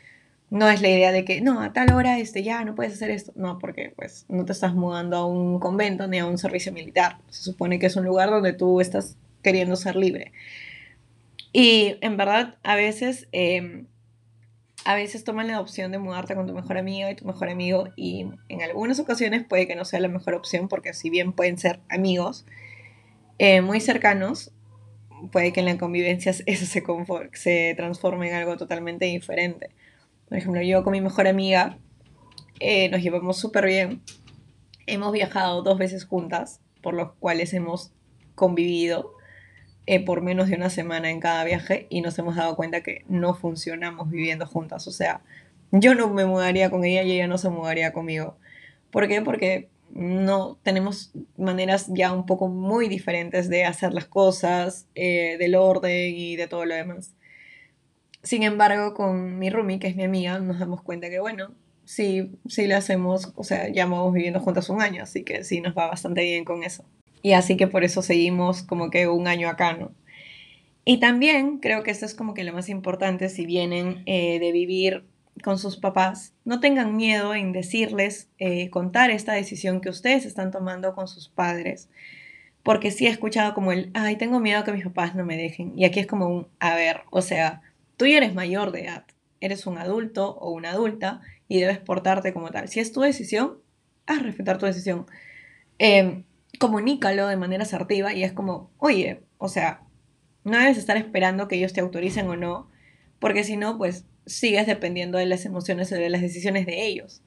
No 0.51 0.69
es 0.71 0.81
la 0.83 0.89
idea 0.89 1.11
de 1.13 1.25
que, 1.25 1.41
no, 1.41 1.61
a 1.61 1.73
tal 1.73 1.93
hora 1.93 2.19
este, 2.19 2.43
ya 2.43 2.65
no 2.65 2.75
puedes 2.75 2.95
hacer 2.95 3.11
esto. 3.11 3.33
No, 3.35 3.59
porque 3.59 3.93
pues 3.97 4.25
no 4.29 4.45
te 4.45 4.53
estás 4.53 4.75
mudando 4.75 5.17
a 5.17 5.27
un 5.27 5.59
convento 5.59 6.07
ni 6.07 6.19
a 6.19 6.27
un 6.27 6.39
servicio 6.39 6.73
militar. 6.73 7.19
Se 7.29 7.43
supone 7.43 7.79
que 7.79 7.87
es 7.87 7.97
un 7.97 8.05
lugar 8.05 8.31
donde 8.31 8.53
tú 8.53 8.81
estás 8.81 9.17
queriendo 9.43 9.75
ser 9.77 9.97
libre. 9.97 10.33
Y 11.53 11.97
en 12.01 12.17
verdad, 12.17 12.57
a 12.63 12.77
veces, 12.77 13.29
em, 13.33 13.87
a 14.85 14.95
veces 14.95 15.25
toman 15.25 15.49
la 15.49 15.61
opción 15.61 15.93
de 15.93 15.99
mudarte 15.99 16.35
con 16.35 16.47
tu 16.47 16.55
mejor 16.55 16.77
amiga 16.77 17.11
y 17.11 17.17
tu 17.17 17.25
mejor 17.25 17.49
amigo 17.49 17.89
y 17.97 18.27
en 18.49 18.63
algunas 18.63 19.01
ocasiones 19.01 19.45
puede 19.45 19.67
que 19.67 19.77
no 19.77 19.85
sea 19.85 20.01
la 20.01 20.09
mejor 20.09 20.35
opción 20.35 20.69
porque 20.69 20.93
si 20.93 21.11
bien 21.11 21.33
pueden 21.33 21.59
ser 21.59 21.81
amigos 21.89 22.45
eh, 23.39 23.63
muy 23.63 23.81
cercanos, 23.81 24.53
puede 25.33 25.53
que 25.53 25.61
en 25.61 25.67
la 25.67 25.79
convivencia 25.79 26.31
eso 26.47 26.67
se, 26.67 26.83
se 27.33 27.75
transforme 27.77 28.29
en 28.29 28.35
algo 28.35 28.57
totalmente 28.57 29.07
diferente. 29.07 29.71
Por 30.29 30.39
ejemplo, 30.39 30.63
yo 30.63 30.85
con 30.85 30.93
mi 30.93 31.01
mejor 31.01 31.27
amiga 31.27 31.79
eh, 32.61 32.89
nos 32.91 33.03
llevamos 33.03 33.39
súper 33.39 33.67
bien. 33.67 34.03
Hemos 34.87 35.13
viajado 35.13 35.63
dos 35.63 35.79
veces 35.79 36.05
juntas, 36.05 36.61
por 36.83 36.95
los 36.95 37.13
cuales 37.15 37.55
hemos 37.55 37.93
convivido 38.35 39.14
eh, 39.87 40.05
por 40.05 40.23
menos 40.23 40.49
de 40.49 40.57
una 40.57 40.71
semana 40.71 41.11
en 41.11 41.21
cada 41.21 41.45
viaje 41.45 41.87
y 41.91 42.01
nos 42.01 42.19
hemos 42.19 42.37
dado 42.37 42.57
cuenta 42.57 42.83
que 42.83 43.05
no 43.09 43.35
funcionamos 43.35 44.11
viviendo 44.11 44.47
juntas. 44.47 44.87
O 44.89 44.91
sea, 44.91 45.23
yo 45.73 45.95
no 45.95 46.09
me 46.09 46.25
mudaría 46.25 46.71
con 46.71 46.85
ella 46.85 47.03
y 47.03 47.13
ella 47.13 47.27
no 47.27 47.39
se 47.39 47.51
mudaría 47.51 47.93
conmigo. 47.93 48.37
¿Por 48.91 49.09
qué? 49.09 49.21
Porque 49.23 49.69
no 49.91 50.59
tenemos 50.63 51.13
maneras 51.37 51.89
ya 51.89 52.13
un 52.13 52.27
poco 52.27 52.49
muy 52.49 52.89
diferentes 52.89 53.49
de 53.49 53.65
hacer 53.65 53.93
las 53.95 54.07
cosas, 54.07 54.87
eh, 54.95 55.37
del 55.39 55.55
orden 55.55 56.15
y 56.17 56.37
de 56.37 56.49
todo 56.49 56.65
lo 56.65 56.75
demás. 56.75 57.15
Sin 58.23 58.43
embargo, 58.43 58.95
con 58.95 59.39
mi 59.39 59.51
roomie, 59.51 59.79
que 59.79 59.89
es 59.89 59.97
mi 59.97 60.05
amiga, 60.05 60.39
nos 60.39 60.59
damos 60.59 60.83
cuenta 60.83 61.11
que, 61.11 61.21
bueno, 61.21 61.55
sí, 61.85 62.33
sí 62.49 62.67
le 62.67 62.75
hacemos, 62.75 63.33
o 63.37 63.45
sea, 63.45 63.69
ya 63.69 63.87
vamos 63.87 64.15
viviendo 64.15 64.41
juntas 64.41 64.69
un 64.71 64.81
año, 64.81 65.03
así 65.03 65.25
que 65.25 65.45
sí 65.45 65.61
nos 65.61 65.77
va 65.77 65.89
bastante 65.89 66.23
bien 66.23 66.45
con 66.45 66.65
eso. 66.65 66.85
Y 67.25 67.33
así 67.33 67.57
que 67.57 67.67
por 67.67 67.83
eso 67.83 68.03
seguimos 68.03 68.63
como 68.63 68.91
que 68.91 69.09
un 69.09 69.27
año 69.27 69.49
acá, 69.49 69.73
¿no? 69.73 69.91
Y 70.85 71.01
también 71.01 71.59
creo 71.59 71.83
que 71.83 71.91
esto 71.91 72.07
es 72.07 72.15
como 72.15 72.35
que 72.35 72.45
lo 72.45 72.53
más 72.53 72.69
importante 72.69 73.29
si 73.29 73.47
vienen 73.47 74.05
eh, 74.07 74.39
de 74.39 74.53
vivir 74.53 75.05
con 75.43 75.59
sus 75.59 75.77
papás, 75.77 76.35
no 76.45 76.61
tengan 76.61 76.95
miedo 76.95 77.35
en 77.35 77.51
decirles, 77.51 78.29
eh, 78.39 78.71
contar 78.71 79.11
esta 79.11 79.33
decisión 79.33 79.81
que 79.81 79.89
ustedes 79.89 80.25
están 80.25 80.53
tomando 80.53 80.95
con 80.95 81.09
sus 81.09 81.29
padres. 81.29 81.89
Porque 82.63 82.93
sí 82.93 83.09
he 83.09 83.11
escuchado 83.11 83.55
como 83.55 83.73
el, 83.73 83.91
ay, 83.95 84.15
tengo 84.17 84.39
miedo 84.39 84.63
que 84.63 84.73
mis 84.73 84.85
papás 84.85 85.17
no 85.17 85.25
me 85.25 85.37
dejen. 85.37 85.73
Y 85.77 85.87
aquí 85.87 85.99
es 85.99 86.07
como 86.07 86.29
un, 86.29 86.47
a 86.61 86.77
ver, 86.77 87.01
o 87.11 87.21
sea, 87.21 87.63
Tú 87.97 88.07
ya 88.07 88.17
eres 88.17 88.35
mayor 88.35 88.73
de 88.73 88.83
edad, 88.83 89.05
eres 89.41 89.67
un 89.67 89.79
adulto 89.79 90.37
o 90.37 90.51
una 90.51 90.71
adulta 90.71 91.21
y 91.49 91.61
debes 91.61 91.79
portarte 91.79 92.33
como 92.33 92.51
tal. 92.51 92.69
Si 92.69 92.81
es 92.81 92.93
tu 92.93 93.01
decisión, 93.01 93.59
haz 94.07 94.23
respetar 94.23 94.59
tu 94.59 94.67
decisión. 94.67 95.07
Em, 95.79 96.25
comunícalo 96.59 97.27
de 97.27 97.37
manera 97.37 97.65
asertiva 97.65 98.13
y 98.13 98.25
es 98.25 98.33
como, 98.33 98.71
oye, 98.79 99.23
o 99.39 99.49
sea, 99.49 99.83
no 100.45 100.59
debes 100.59 100.79
estar 100.79 100.97
esperando 100.97 101.49
que 101.49 101.57
ellos 101.57 101.73
te 101.73 101.81
autoricen 101.81 102.29
o 102.29 102.37
no, 102.37 102.71
porque 103.19 103.45
si 103.45 103.57
no, 103.57 103.79
pues 103.79 104.07
sigues 104.27 104.67
dependiendo 104.67 105.19
de 105.19 105.27
las 105.27 105.45
emociones 105.45 105.91
o 105.93 105.97
de 105.97 106.09
las 106.11 106.21
decisiones 106.21 106.67
de 106.67 106.87
ellos. 106.87 107.23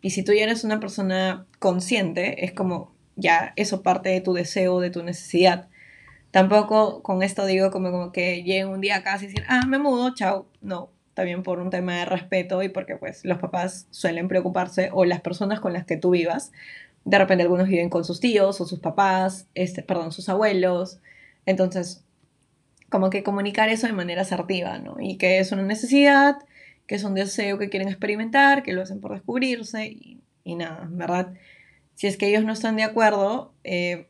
Y 0.00 0.10
si 0.10 0.22
tú 0.22 0.32
ya 0.32 0.44
eres 0.44 0.64
una 0.64 0.80
persona 0.80 1.46
consciente, 1.58 2.44
es 2.44 2.52
como, 2.52 2.94
ya 3.16 3.52
eso 3.56 3.82
parte 3.82 4.10
de 4.10 4.20
tu 4.20 4.32
deseo, 4.32 4.80
de 4.80 4.90
tu 4.90 5.02
necesidad. 5.02 5.68
Tampoco 6.30 7.02
con 7.02 7.22
esto 7.22 7.46
digo 7.46 7.70
como, 7.70 7.90
como 7.90 8.12
que 8.12 8.42
lleguen 8.42 8.68
un 8.68 8.80
día 8.80 8.96
a 8.96 9.02
casa 9.02 9.24
y 9.24 9.28
decir, 9.28 9.44
ah, 9.48 9.66
me 9.66 9.78
mudo, 9.78 10.14
chao. 10.14 10.46
No, 10.60 10.92
también 11.14 11.42
por 11.42 11.58
un 11.58 11.70
tema 11.70 11.96
de 11.96 12.04
respeto 12.04 12.62
y 12.62 12.68
porque 12.68 12.96
pues 12.96 13.24
los 13.24 13.38
papás 13.38 13.88
suelen 13.90 14.28
preocuparse 14.28 14.90
o 14.92 15.04
las 15.04 15.20
personas 15.20 15.58
con 15.58 15.72
las 15.72 15.84
que 15.84 15.96
tú 15.96 16.10
vivas. 16.10 16.52
De 17.08 17.18
repente 17.18 17.42
algunos 17.42 17.68
viven 17.68 17.90
con 17.90 18.04
sus 18.04 18.20
tíos 18.20 18.60
o 18.60 18.66
sus 18.66 18.80
papás, 18.80 19.48
este, 19.54 19.82
perdón, 19.82 20.12
sus 20.12 20.28
abuelos. 20.28 20.98
Entonces, 21.46 22.04
como 22.90 23.10
que 23.10 23.22
comunicar 23.22 23.68
eso 23.68 23.86
de 23.86 23.92
manera 23.92 24.22
asertiva, 24.22 24.78
¿no? 24.78 24.96
Y 25.00 25.16
que 25.16 25.38
es 25.38 25.52
una 25.52 25.62
necesidad, 25.62 26.36
que 26.86 26.94
es 26.96 27.04
un 27.04 27.14
deseo 27.14 27.58
que 27.58 27.70
quieren 27.70 27.88
experimentar, 27.88 28.62
que 28.62 28.72
lo 28.72 28.82
hacen 28.82 29.00
por 29.00 29.12
descubrirse 29.12 29.86
y, 29.86 30.20
y 30.44 30.54
nada, 30.56 30.86
¿verdad? 30.90 31.34
si 31.98 32.06
es 32.06 32.16
que 32.16 32.28
ellos 32.28 32.44
no 32.44 32.52
están 32.52 32.76
de 32.76 32.84
acuerdo, 32.84 33.52
eh, 33.64 34.06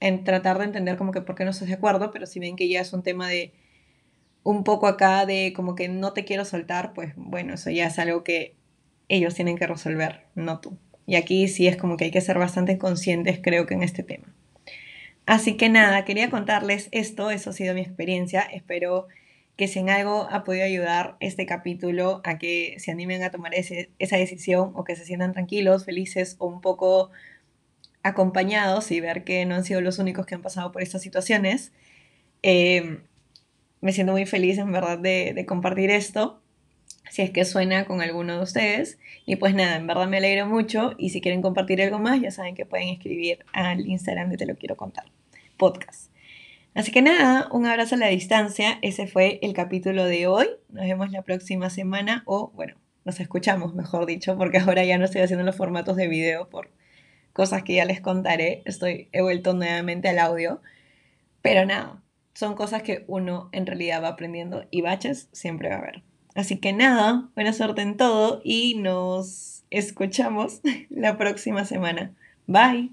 en 0.00 0.24
tratar 0.24 0.56
de 0.56 0.64
entender 0.64 0.96
como 0.96 1.12
que 1.12 1.20
por 1.20 1.34
qué 1.34 1.44
no 1.44 1.50
estás 1.50 1.68
de 1.68 1.74
acuerdo, 1.74 2.10
pero 2.10 2.24
si 2.24 2.40
ven 2.40 2.56
que 2.56 2.70
ya 2.70 2.80
es 2.80 2.94
un 2.94 3.02
tema 3.02 3.28
de 3.28 3.52
un 4.44 4.64
poco 4.64 4.86
acá 4.86 5.26
de 5.26 5.52
como 5.54 5.74
que 5.74 5.90
no 5.90 6.14
te 6.14 6.24
quiero 6.24 6.46
soltar, 6.46 6.94
pues 6.94 7.12
bueno, 7.16 7.52
eso 7.52 7.68
ya 7.68 7.86
es 7.86 7.98
algo 7.98 8.24
que 8.24 8.56
ellos 9.08 9.34
tienen 9.34 9.58
que 9.58 9.66
resolver, 9.66 10.26
no 10.34 10.60
tú. 10.60 10.78
Y 11.06 11.16
aquí 11.16 11.48
sí 11.48 11.66
es 11.66 11.76
como 11.76 11.96
que 11.96 12.04
hay 12.04 12.10
que 12.10 12.20
ser 12.20 12.38
bastante 12.38 12.78
conscientes, 12.78 13.40
creo 13.42 13.66
que 13.66 13.74
en 13.74 13.82
este 13.82 14.02
tema. 14.02 14.32
Así 15.26 15.56
que 15.56 15.68
nada, 15.68 16.04
quería 16.04 16.30
contarles 16.30 16.88
esto, 16.92 17.30
eso 17.30 17.50
ha 17.50 17.52
sido 17.52 17.74
mi 17.74 17.80
experiencia, 17.80 18.40
espero 18.40 19.06
que 19.56 19.68
si 19.68 19.78
en 19.78 19.90
algo 19.90 20.28
ha 20.30 20.44
podido 20.44 20.64
ayudar 20.64 21.16
este 21.20 21.46
capítulo 21.46 22.20
a 22.24 22.38
que 22.38 22.74
se 22.78 22.90
animen 22.90 23.22
a 23.22 23.30
tomar 23.30 23.52
esa 23.54 24.16
decisión 24.16 24.72
o 24.74 24.84
que 24.84 24.96
se 24.96 25.04
sientan 25.04 25.32
tranquilos, 25.32 25.84
felices 25.84 26.36
o 26.38 26.46
un 26.46 26.60
poco 26.60 27.10
acompañados 28.02 28.90
y 28.90 29.00
ver 29.00 29.24
que 29.24 29.44
no 29.46 29.54
han 29.54 29.64
sido 29.64 29.80
los 29.80 29.98
únicos 29.98 30.26
que 30.26 30.34
han 30.34 30.42
pasado 30.42 30.72
por 30.72 30.82
estas 30.82 31.02
situaciones. 31.02 31.72
Eh, 32.42 33.00
me 33.80 33.92
siento 33.92 34.12
muy 34.12 34.26
feliz 34.26 34.58
en 34.58 34.72
verdad 34.72 34.98
de, 34.98 35.32
de, 35.34 35.46
compartir 35.46 35.90
esto, 35.90 36.41
si 37.12 37.20
es 37.20 37.30
que 37.30 37.44
suena 37.44 37.84
con 37.84 38.00
alguno 38.00 38.38
de 38.38 38.42
ustedes. 38.42 38.98
Y 39.26 39.36
pues 39.36 39.54
nada, 39.54 39.76
en 39.76 39.86
verdad 39.86 40.08
me 40.08 40.16
alegro 40.16 40.46
mucho 40.46 40.94
y 40.96 41.10
si 41.10 41.20
quieren 41.20 41.42
compartir 41.42 41.82
algo 41.82 41.98
más, 41.98 42.18
ya 42.22 42.30
saben 42.30 42.54
que 42.54 42.64
pueden 42.64 42.88
escribir 42.88 43.44
al 43.52 43.86
Instagram 43.86 44.30
de 44.30 44.38
Te 44.38 44.46
lo 44.46 44.56
quiero 44.56 44.78
contar, 44.78 45.04
podcast. 45.58 46.10
Así 46.72 46.90
que 46.90 47.02
nada, 47.02 47.48
un 47.52 47.66
abrazo 47.66 47.96
a 47.96 47.98
la 47.98 48.06
distancia. 48.06 48.78
Ese 48.80 49.06
fue 49.06 49.40
el 49.42 49.52
capítulo 49.52 50.06
de 50.06 50.26
hoy. 50.26 50.46
Nos 50.70 50.86
vemos 50.86 51.12
la 51.12 51.20
próxima 51.20 51.68
semana 51.68 52.22
o 52.24 52.50
bueno, 52.54 52.76
nos 53.04 53.20
escuchamos, 53.20 53.74
mejor 53.74 54.06
dicho, 54.06 54.38
porque 54.38 54.56
ahora 54.56 54.82
ya 54.82 54.96
no 54.96 55.04
estoy 55.04 55.20
haciendo 55.20 55.44
los 55.44 55.54
formatos 55.56 55.96
de 55.96 56.08
video 56.08 56.48
por 56.48 56.70
cosas 57.34 57.62
que 57.62 57.74
ya 57.74 57.84
les 57.84 58.00
contaré. 58.00 58.62
Estoy, 58.64 59.10
he 59.12 59.20
vuelto 59.20 59.52
nuevamente 59.52 60.08
al 60.08 60.18
audio. 60.18 60.62
Pero 61.42 61.66
nada, 61.66 62.02
son 62.32 62.54
cosas 62.54 62.82
que 62.82 63.04
uno 63.06 63.50
en 63.52 63.66
realidad 63.66 64.02
va 64.02 64.08
aprendiendo 64.08 64.64
y 64.70 64.80
baches 64.80 65.28
siempre 65.32 65.68
va 65.68 65.74
a 65.74 65.78
haber. 65.80 66.02
Así 66.34 66.56
que 66.58 66.72
nada, 66.72 67.28
buena 67.34 67.52
suerte 67.52 67.82
en 67.82 67.96
todo 67.96 68.40
y 68.44 68.74
nos 68.76 69.64
escuchamos 69.70 70.60
la 70.90 71.16
próxima 71.18 71.64
semana. 71.64 72.12
Bye. 72.46 72.90